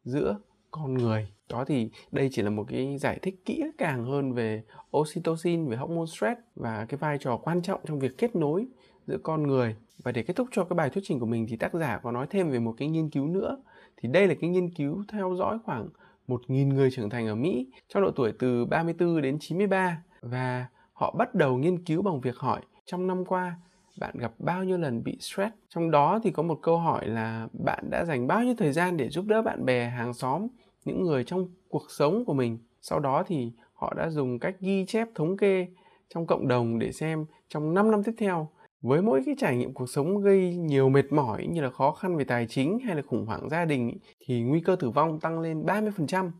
giữa 0.04 0.38
con 0.70 0.94
người. 0.94 1.28
Đó 1.48 1.64
thì 1.64 1.90
đây 2.12 2.28
chỉ 2.32 2.42
là 2.42 2.50
một 2.50 2.64
cái 2.68 2.98
giải 2.98 3.18
thích 3.22 3.42
kỹ 3.44 3.64
càng 3.78 4.04
hơn 4.04 4.32
về 4.32 4.62
oxytocin, 4.96 5.68
về 5.68 5.76
hormone 5.76 6.06
stress 6.06 6.40
và 6.54 6.86
cái 6.88 6.98
vai 6.98 7.18
trò 7.18 7.36
quan 7.36 7.62
trọng 7.62 7.80
trong 7.86 7.98
việc 7.98 8.18
kết 8.18 8.36
nối 8.36 8.66
giữa 9.06 9.18
con 9.22 9.42
người. 9.42 9.76
Và 10.02 10.12
để 10.12 10.22
kết 10.22 10.36
thúc 10.36 10.48
cho 10.52 10.64
cái 10.64 10.74
bài 10.74 10.90
thuyết 10.90 11.04
trình 11.04 11.20
của 11.20 11.26
mình 11.26 11.46
thì 11.48 11.56
tác 11.56 11.74
giả 11.74 12.00
có 12.02 12.12
nói 12.12 12.26
thêm 12.30 12.50
về 12.50 12.58
một 12.58 12.74
cái 12.76 12.88
nghiên 12.88 13.10
cứu 13.10 13.26
nữa. 13.26 13.62
Thì 13.96 14.08
đây 14.08 14.26
là 14.28 14.34
cái 14.40 14.50
nghiên 14.50 14.70
cứu 14.70 15.04
theo 15.08 15.34
dõi 15.38 15.58
khoảng 15.64 15.88
1.000 16.28 16.68
người 16.68 16.90
trưởng 16.90 17.10
thành 17.10 17.26
ở 17.26 17.34
Mỹ 17.34 17.70
trong 17.88 18.02
độ 18.02 18.10
tuổi 18.10 18.32
từ 18.38 18.64
34 18.64 19.22
đến 19.22 19.38
93 19.40 20.02
và 20.20 20.66
họ 20.92 21.14
bắt 21.18 21.34
đầu 21.34 21.56
nghiên 21.56 21.84
cứu 21.84 22.02
bằng 22.02 22.20
việc 22.20 22.36
hỏi, 22.36 22.60
trong 22.86 23.06
năm 23.06 23.24
qua 23.24 23.56
bạn 24.00 24.14
gặp 24.18 24.32
bao 24.38 24.64
nhiêu 24.64 24.78
lần 24.78 25.04
bị 25.04 25.16
stress 25.20 25.54
trong 25.68 25.90
đó 25.90 26.20
thì 26.22 26.30
có 26.30 26.42
một 26.42 26.58
câu 26.62 26.78
hỏi 26.78 27.08
là 27.08 27.48
bạn 27.52 27.84
đã 27.90 28.04
dành 28.04 28.26
bao 28.26 28.44
nhiêu 28.44 28.54
thời 28.58 28.72
gian 28.72 28.96
để 28.96 29.08
giúp 29.08 29.24
đỡ 29.26 29.42
bạn 29.42 29.64
bè 29.64 29.88
hàng 29.88 30.14
xóm 30.14 30.46
những 30.84 31.02
người 31.02 31.24
trong 31.24 31.48
cuộc 31.68 31.90
sống 31.90 32.24
của 32.24 32.34
mình 32.34 32.58
sau 32.82 33.00
đó 33.00 33.24
thì 33.26 33.52
họ 33.74 33.94
đã 33.96 34.10
dùng 34.10 34.38
cách 34.38 34.56
ghi 34.60 34.84
chép 34.86 35.08
thống 35.14 35.36
kê 35.36 35.66
trong 36.14 36.26
cộng 36.26 36.48
đồng 36.48 36.78
để 36.78 36.92
xem 36.92 37.26
trong 37.48 37.74
5 37.74 37.90
năm 37.90 38.02
tiếp 38.02 38.12
theo 38.18 38.48
với 38.84 39.02
mỗi 39.02 39.22
cái 39.26 39.34
trải 39.38 39.56
nghiệm 39.56 39.72
cuộc 39.72 39.86
sống 39.86 40.22
gây 40.22 40.56
nhiều 40.56 40.88
mệt 40.88 41.12
mỏi 41.12 41.46
như 41.46 41.62
là 41.62 41.70
khó 41.70 41.90
khăn 41.90 42.16
về 42.16 42.24
tài 42.24 42.46
chính 42.46 42.78
hay 42.84 42.96
là 42.96 43.02
khủng 43.02 43.26
hoảng 43.26 43.48
gia 43.48 43.64
đình 43.64 43.98
thì 44.26 44.42
nguy 44.42 44.60
cơ 44.60 44.76
tử 44.76 44.90
vong 44.90 45.20
tăng 45.20 45.40
lên 45.40 45.62
30%. 45.62 46.30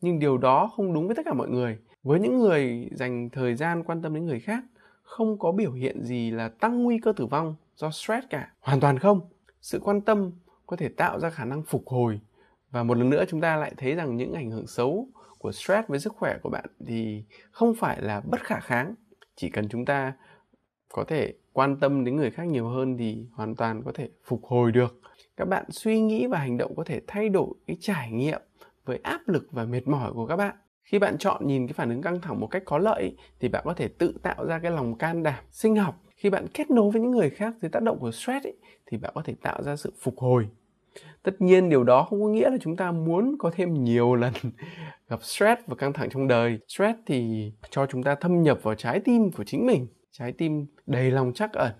Nhưng 0.00 0.18
điều 0.18 0.38
đó 0.38 0.70
không 0.76 0.94
đúng 0.94 1.06
với 1.06 1.16
tất 1.16 1.22
cả 1.24 1.34
mọi 1.34 1.48
người. 1.48 1.78
Với 2.02 2.20
những 2.20 2.38
người 2.38 2.88
dành 2.92 3.30
thời 3.32 3.54
gian 3.54 3.84
quan 3.84 4.02
tâm 4.02 4.14
đến 4.14 4.26
người 4.26 4.40
khác, 4.40 4.64
không 5.12 5.38
có 5.38 5.52
biểu 5.52 5.72
hiện 5.72 6.02
gì 6.02 6.30
là 6.30 6.48
tăng 6.48 6.82
nguy 6.82 6.98
cơ 6.98 7.12
tử 7.16 7.26
vong 7.26 7.54
do 7.76 7.90
stress 7.90 8.26
cả. 8.30 8.52
Hoàn 8.60 8.80
toàn 8.80 8.98
không. 8.98 9.20
Sự 9.60 9.80
quan 9.84 10.00
tâm 10.00 10.30
có 10.66 10.76
thể 10.76 10.88
tạo 10.88 11.20
ra 11.20 11.30
khả 11.30 11.44
năng 11.44 11.62
phục 11.62 11.86
hồi. 11.86 12.20
Và 12.70 12.82
một 12.82 12.98
lần 12.98 13.10
nữa 13.10 13.24
chúng 13.28 13.40
ta 13.40 13.56
lại 13.56 13.74
thấy 13.76 13.94
rằng 13.94 14.16
những 14.16 14.32
ảnh 14.32 14.50
hưởng 14.50 14.66
xấu 14.66 15.08
của 15.38 15.52
stress 15.52 15.88
với 15.88 16.00
sức 16.00 16.12
khỏe 16.16 16.38
của 16.42 16.50
bạn 16.50 16.64
thì 16.86 17.24
không 17.50 17.74
phải 17.74 18.02
là 18.02 18.20
bất 18.20 18.40
khả 18.40 18.60
kháng. 18.60 18.94
Chỉ 19.36 19.50
cần 19.50 19.68
chúng 19.68 19.84
ta 19.84 20.12
có 20.88 21.04
thể 21.04 21.34
quan 21.52 21.76
tâm 21.76 22.04
đến 22.04 22.16
người 22.16 22.30
khác 22.30 22.46
nhiều 22.46 22.68
hơn 22.68 22.96
thì 22.98 23.26
hoàn 23.32 23.54
toàn 23.54 23.82
có 23.84 23.92
thể 23.94 24.08
phục 24.24 24.44
hồi 24.44 24.72
được 24.72 25.00
các 25.36 25.48
bạn 25.48 25.64
suy 25.70 26.00
nghĩ 26.00 26.26
và 26.26 26.38
hành 26.38 26.56
động 26.56 26.76
có 26.76 26.84
thể 26.84 27.00
thay 27.06 27.28
đổi 27.28 27.54
cái 27.66 27.76
trải 27.80 28.10
nghiệm 28.10 28.40
với 28.84 29.00
áp 29.02 29.28
lực 29.28 29.46
và 29.50 29.64
mệt 29.64 29.88
mỏi 29.88 30.12
của 30.12 30.26
các 30.26 30.36
bạn 30.36 30.56
khi 30.82 30.98
bạn 30.98 31.18
chọn 31.18 31.46
nhìn 31.46 31.66
cái 31.66 31.72
phản 31.72 31.90
ứng 31.90 32.02
căng 32.02 32.20
thẳng 32.20 32.40
một 32.40 32.46
cách 32.46 32.62
có 32.66 32.78
lợi 32.78 33.16
thì 33.40 33.48
bạn 33.48 33.62
có 33.66 33.74
thể 33.74 33.88
tự 33.88 34.14
tạo 34.22 34.46
ra 34.46 34.58
cái 34.58 34.70
lòng 34.70 34.98
can 34.98 35.22
đảm 35.22 35.44
sinh 35.50 35.76
học. 35.76 36.02
Khi 36.16 36.30
bạn 36.30 36.46
kết 36.54 36.70
nối 36.70 36.90
với 36.90 37.02
những 37.02 37.10
người 37.10 37.30
khác 37.30 37.54
dưới 37.62 37.70
tác 37.70 37.82
động 37.82 37.98
của 38.00 38.12
stress 38.12 38.46
ấy, 38.46 38.56
thì 38.86 38.98
bạn 38.98 39.12
có 39.14 39.22
thể 39.24 39.34
tạo 39.42 39.62
ra 39.62 39.76
sự 39.76 39.92
phục 40.00 40.18
hồi. 40.18 40.48
Tất 41.22 41.40
nhiên 41.40 41.68
điều 41.68 41.84
đó 41.84 42.06
không 42.10 42.22
có 42.22 42.28
nghĩa 42.28 42.50
là 42.50 42.56
chúng 42.60 42.76
ta 42.76 42.92
muốn 42.92 43.36
có 43.38 43.50
thêm 43.54 43.84
nhiều 43.84 44.14
lần 44.22 44.32
gặp 45.08 45.22
stress 45.22 45.62
và 45.66 45.74
căng 45.74 45.92
thẳng 45.92 46.08
trong 46.10 46.28
đời. 46.28 46.58
Stress 46.68 46.98
thì 47.06 47.52
cho 47.70 47.86
chúng 47.86 48.02
ta 48.02 48.14
thâm 48.14 48.42
nhập 48.42 48.58
vào 48.62 48.74
trái 48.74 49.00
tim 49.00 49.30
của 49.30 49.44
chính 49.44 49.66
mình. 49.66 49.86
Trái 50.10 50.32
tim 50.32 50.66
đầy 50.86 51.10
lòng 51.10 51.32
chắc 51.34 51.52
ẩn 51.52 51.72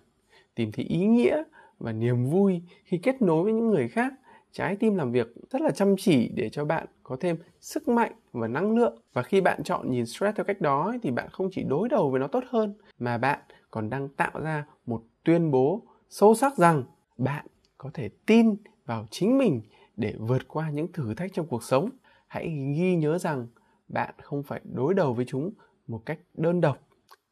tìm 0.55 0.73
thấy 0.73 0.85
ý 0.85 1.07
nghĩa 1.07 1.43
và 1.79 1.93
niềm 1.93 2.27
vui 2.27 2.63
khi 2.85 2.99
kết 2.99 3.23
nối 3.23 3.45
với 3.45 3.53
những 3.53 3.71
người 3.71 3.89
khác 3.89 4.13
trái 4.53 4.77
tim 4.77 4.95
làm 4.95 5.13
việc 5.13 5.35
rất 5.51 5.63
là 5.63 5.71
chăm 5.71 5.95
chỉ 5.99 6.29
để 6.35 6.49
cho 6.49 6.65
bạn 6.65 6.87
có 7.03 7.17
thêm 7.21 7.37
sức 7.61 7.89
mạnh 7.89 8.13
và 8.33 8.49
năng 8.49 8.77
lượng 8.77 8.99
và 9.13 9.23
khi 9.23 9.41
bạn 9.41 9.63
chọn 9.63 9.91
nhìn 9.91 10.07
stress 10.07 10.37
theo 10.37 10.45
cách 10.45 10.61
đó 10.61 10.95
thì 11.03 11.11
bạn 11.11 11.29
không 11.33 11.49
chỉ 11.53 11.63
đối 11.63 11.89
đầu 11.89 12.11
với 12.11 12.21
nó 12.21 12.27
tốt 12.27 12.45
hơn, 12.49 12.75
mà 12.99 13.19
bạn 13.19 13.39
còn 13.71 13.91
đang 13.91 14.09
tạo 14.09 14.41
ra 14.43 14.65
một 14.87 15.03
tuyên 15.25 15.51
bố 15.51 15.83
sâu 16.09 16.35
sắc 16.35 16.57
rằng 16.57 16.85
bạn 17.19 17.47
có 17.79 17.91
thể 17.95 18.11
tin 18.27 18.57
vào 18.87 19.07
chính 19.11 19.39
mình 19.39 19.63
để 19.97 20.15
vượt 20.19 20.49
qua 20.49 20.71
những 20.71 20.93
thử 20.93 21.15
thách 21.15 21.33
trong 21.33 21.47
cuộc 21.47 21.63
sống 21.63 21.91
hãy 22.27 22.49
ghi 22.77 22.97
nhớ 22.97 23.19
rằng 23.19 23.47
bạn 23.89 24.15
không 24.23 24.43
phải 24.43 24.61
đối 24.65 24.95
đầu 24.95 25.15
với 25.15 25.25
chúng 25.29 25.51
một 25.87 26.03
cách 26.07 26.19
đơn 26.35 26.61
độc 26.61 26.79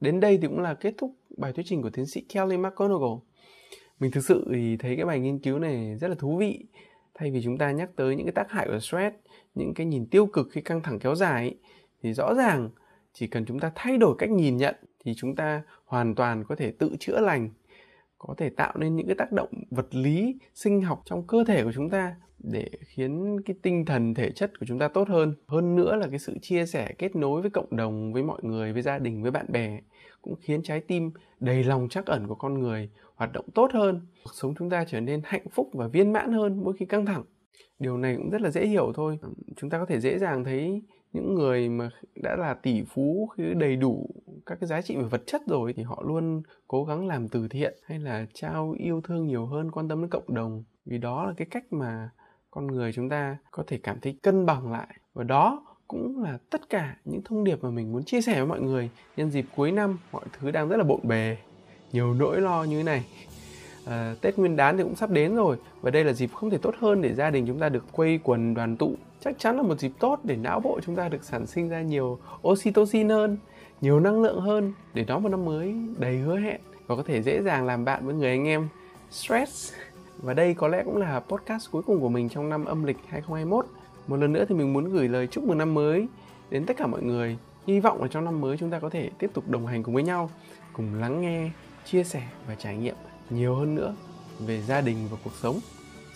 Đến 0.00 0.20
đây 0.20 0.38
thì 0.42 0.48
cũng 0.48 0.60
là 0.60 0.74
kết 0.74 0.94
thúc 0.98 1.14
bài 1.36 1.52
thuyết 1.52 1.66
trình 1.66 1.82
của 1.82 1.90
tiến 1.90 2.06
sĩ 2.06 2.20
Kelly 2.20 2.56
McGonigal. 2.56 3.18
Mình 4.00 4.10
thực 4.10 4.24
sự 4.24 4.50
thì 4.54 4.76
thấy 4.76 4.96
cái 4.96 5.04
bài 5.04 5.20
nghiên 5.20 5.38
cứu 5.38 5.58
này 5.58 5.96
rất 6.00 6.08
là 6.08 6.14
thú 6.14 6.36
vị. 6.36 6.64
Thay 7.20 7.30
vì 7.30 7.40
chúng 7.44 7.58
ta 7.58 7.70
nhắc 7.70 7.90
tới 7.96 8.16
những 8.16 8.26
cái 8.26 8.32
tác 8.32 8.50
hại 8.50 8.66
của 8.68 8.78
stress, 8.78 9.16
những 9.54 9.74
cái 9.74 9.86
nhìn 9.86 10.06
tiêu 10.06 10.26
cực 10.26 10.48
khi 10.52 10.60
căng 10.60 10.82
thẳng 10.82 10.98
kéo 10.98 11.14
dài 11.14 11.54
thì 12.02 12.12
rõ 12.12 12.34
ràng 12.34 12.70
chỉ 13.12 13.26
cần 13.26 13.44
chúng 13.46 13.60
ta 13.60 13.72
thay 13.74 13.96
đổi 13.96 14.14
cách 14.18 14.30
nhìn 14.30 14.56
nhận 14.56 14.74
thì 15.04 15.14
chúng 15.16 15.36
ta 15.36 15.62
hoàn 15.84 16.14
toàn 16.14 16.44
có 16.44 16.54
thể 16.54 16.72
tự 16.78 16.96
chữa 17.00 17.20
lành 17.20 17.50
có 18.26 18.34
thể 18.38 18.50
tạo 18.50 18.72
nên 18.76 18.96
những 18.96 19.06
cái 19.06 19.16
tác 19.18 19.32
động 19.32 19.48
vật 19.70 19.94
lý 19.94 20.36
sinh 20.54 20.82
học 20.82 21.02
trong 21.04 21.26
cơ 21.26 21.44
thể 21.46 21.64
của 21.64 21.72
chúng 21.72 21.90
ta 21.90 22.16
để 22.38 22.68
khiến 22.86 23.40
cái 23.44 23.56
tinh 23.62 23.84
thần 23.84 24.14
thể 24.14 24.30
chất 24.30 24.58
của 24.60 24.66
chúng 24.66 24.78
ta 24.78 24.88
tốt 24.88 25.08
hơn. 25.08 25.34
Hơn 25.46 25.76
nữa 25.76 25.96
là 25.96 26.06
cái 26.10 26.18
sự 26.18 26.38
chia 26.42 26.66
sẻ, 26.66 26.94
kết 26.98 27.16
nối 27.16 27.40
với 27.40 27.50
cộng 27.50 27.76
đồng, 27.76 28.12
với 28.12 28.22
mọi 28.22 28.40
người, 28.42 28.72
với 28.72 28.82
gia 28.82 28.98
đình, 28.98 29.22
với 29.22 29.30
bạn 29.30 29.46
bè 29.48 29.80
cũng 30.22 30.34
khiến 30.40 30.62
trái 30.62 30.80
tim 30.80 31.10
đầy 31.40 31.64
lòng 31.64 31.88
trắc 31.88 32.06
ẩn 32.06 32.26
của 32.26 32.34
con 32.34 32.58
người 32.58 32.90
hoạt 33.14 33.32
động 33.32 33.44
tốt 33.54 33.70
hơn. 33.72 34.00
Cuộc 34.24 34.34
sống 34.34 34.54
chúng 34.58 34.70
ta 34.70 34.84
trở 34.84 35.00
nên 35.00 35.20
hạnh 35.24 35.48
phúc 35.50 35.70
và 35.72 35.88
viên 35.88 36.12
mãn 36.12 36.32
hơn 36.32 36.64
mỗi 36.64 36.74
khi 36.78 36.86
căng 36.86 37.06
thẳng. 37.06 37.24
Điều 37.78 37.96
này 37.96 38.16
cũng 38.16 38.30
rất 38.30 38.40
là 38.40 38.50
dễ 38.50 38.66
hiểu 38.66 38.92
thôi. 38.94 39.18
Chúng 39.56 39.70
ta 39.70 39.78
có 39.78 39.86
thể 39.86 40.00
dễ 40.00 40.18
dàng 40.18 40.44
thấy 40.44 40.82
những 41.12 41.34
người 41.34 41.68
mà 41.68 41.90
đã 42.22 42.36
là 42.36 42.54
tỷ 42.54 42.82
phú, 42.82 43.28
khi 43.36 43.54
đầy 43.54 43.76
đủ 43.76 44.10
các 44.46 44.60
cái 44.60 44.68
giá 44.68 44.82
trị 44.82 44.96
về 44.96 45.02
vật 45.02 45.22
chất 45.26 45.42
rồi 45.46 45.72
thì 45.72 45.82
họ 45.82 46.02
luôn 46.06 46.42
cố 46.68 46.84
gắng 46.84 47.06
làm 47.06 47.28
từ 47.28 47.48
thiện 47.48 47.74
hay 47.84 47.98
là 47.98 48.26
trao 48.34 48.74
yêu 48.78 49.00
thương 49.00 49.26
nhiều 49.26 49.46
hơn, 49.46 49.70
quan 49.70 49.88
tâm 49.88 50.00
đến 50.00 50.10
cộng 50.10 50.34
đồng. 50.34 50.64
Vì 50.84 50.98
đó 50.98 51.26
là 51.26 51.32
cái 51.36 51.46
cách 51.50 51.64
mà 51.72 52.10
con 52.50 52.66
người 52.66 52.92
chúng 52.92 53.08
ta 53.08 53.36
có 53.50 53.64
thể 53.66 53.78
cảm 53.82 54.00
thấy 54.00 54.18
cân 54.22 54.46
bằng 54.46 54.72
lại. 54.72 54.88
Và 55.14 55.24
đó 55.24 55.66
cũng 55.88 56.22
là 56.22 56.38
tất 56.50 56.68
cả 56.70 56.96
những 57.04 57.22
thông 57.24 57.44
điệp 57.44 57.62
mà 57.62 57.70
mình 57.70 57.92
muốn 57.92 58.04
chia 58.04 58.20
sẻ 58.20 58.34
với 58.34 58.46
mọi 58.46 58.60
người. 58.60 58.90
Nhân 59.16 59.30
dịp 59.30 59.46
cuối 59.56 59.72
năm, 59.72 59.98
mọi 60.12 60.24
thứ 60.32 60.50
đang 60.50 60.68
rất 60.68 60.76
là 60.76 60.84
bộn 60.84 61.00
bề, 61.02 61.36
nhiều 61.92 62.14
nỗi 62.14 62.40
lo 62.40 62.64
như 62.64 62.76
thế 62.76 62.82
này. 62.82 63.04
À, 63.86 64.14
Tết 64.20 64.38
Nguyên 64.38 64.56
đán 64.56 64.76
thì 64.76 64.82
cũng 64.82 64.96
sắp 64.96 65.10
đến 65.10 65.36
rồi 65.36 65.56
và 65.80 65.90
đây 65.90 66.04
là 66.04 66.12
dịp 66.12 66.30
không 66.34 66.50
thể 66.50 66.58
tốt 66.58 66.74
hơn 66.78 67.02
để 67.02 67.14
gia 67.14 67.30
đình 67.30 67.46
chúng 67.46 67.58
ta 67.58 67.68
được 67.68 67.84
quây 67.92 68.20
quần 68.22 68.54
đoàn 68.54 68.76
tụ. 68.76 68.94
Chắc 69.20 69.38
chắn 69.38 69.56
là 69.56 69.62
một 69.62 69.78
dịp 69.78 69.92
tốt 69.98 70.20
để 70.24 70.36
não 70.36 70.60
bộ 70.60 70.80
chúng 70.86 70.96
ta 70.96 71.08
được 71.08 71.24
sản 71.24 71.46
sinh 71.46 71.68
ra 71.68 71.82
nhiều 71.82 72.18
oxytocin 72.48 73.08
hơn, 73.08 73.36
nhiều 73.80 74.00
năng 74.00 74.22
lượng 74.22 74.40
hơn 74.40 74.72
để 74.94 75.04
đón 75.04 75.22
một 75.22 75.28
năm 75.28 75.44
mới 75.44 75.74
đầy 75.98 76.18
hứa 76.18 76.38
hẹn 76.38 76.60
và 76.86 76.96
có 76.96 77.02
thể 77.02 77.22
dễ 77.22 77.42
dàng 77.42 77.66
làm 77.66 77.84
bạn 77.84 78.06
với 78.06 78.14
người 78.14 78.30
anh 78.30 78.46
em 78.46 78.68
stress. 79.10 79.72
Và 80.18 80.34
đây 80.34 80.54
có 80.54 80.68
lẽ 80.68 80.82
cũng 80.84 80.96
là 80.96 81.20
podcast 81.20 81.70
cuối 81.70 81.82
cùng 81.82 82.00
của 82.00 82.08
mình 82.08 82.28
trong 82.28 82.48
năm 82.48 82.64
âm 82.64 82.84
lịch 82.84 82.98
2021. 83.08 83.66
Một 84.06 84.16
lần 84.16 84.32
nữa 84.32 84.44
thì 84.48 84.54
mình 84.54 84.72
muốn 84.72 84.84
gửi 84.92 85.08
lời 85.08 85.26
chúc 85.26 85.44
mừng 85.44 85.58
năm 85.58 85.74
mới 85.74 86.06
đến 86.50 86.66
tất 86.66 86.76
cả 86.76 86.86
mọi 86.86 87.02
người. 87.02 87.38
Hy 87.66 87.80
vọng 87.80 88.02
là 88.02 88.08
trong 88.08 88.24
năm 88.24 88.40
mới 88.40 88.56
chúng 88.56 88.70
ta 88.70 88.78
có 88.78 88.90
thể 88.90 89.10
tiếp 89.18 89.30
tục 89.34 89.48
đồng 89.48 89.66
hành 89.66 89.82
cùng 89.82 89.94
với 89.94 90.02
nhau, 90.02 90.30
cùng 90.72 90.94
lắng 91.00 91.20
nghe, 91.20 91.50
chia 91.84 92.04
sẻ 92.04 92.22
và 92.46 92.54
trải 92.54 92.76
nghiệm 92.76 92.94
nhiều 93.30 93.54
hơn 93.54 93.74
nữa 93.74 93.94
về 94.38 94.62
gia 94.62 94.80
đình 94.80 95.08
và 95.10 95.16
cuộc 95.24 95.34
sống. 95.42 95.60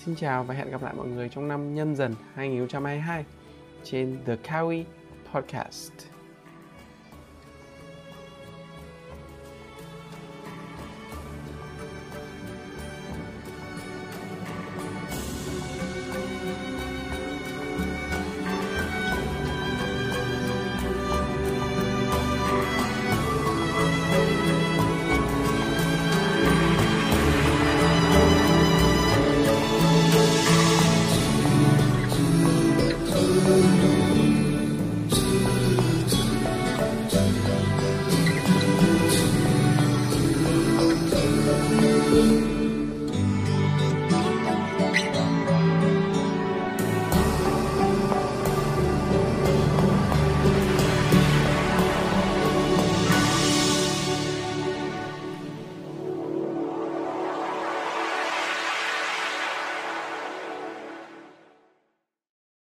Xin 0.05 0.15
chào 0.15 0.45
và 0.45 0.55
hẹn 0.55 0.71
gặp 0.71 0.83
lại 0.83 0.95
mọi 0.97 1.09
người 1.09 1.29
trong 1.29 1.49
năm 1.49 1.75
nhâm 1.75 1.97
dần 1.97 2.15
2022 2.35 3.25
trên 3.85 4.19
The 4.27 4.37
Kawi 4.37 4.85
Podcast. 5.33 6.14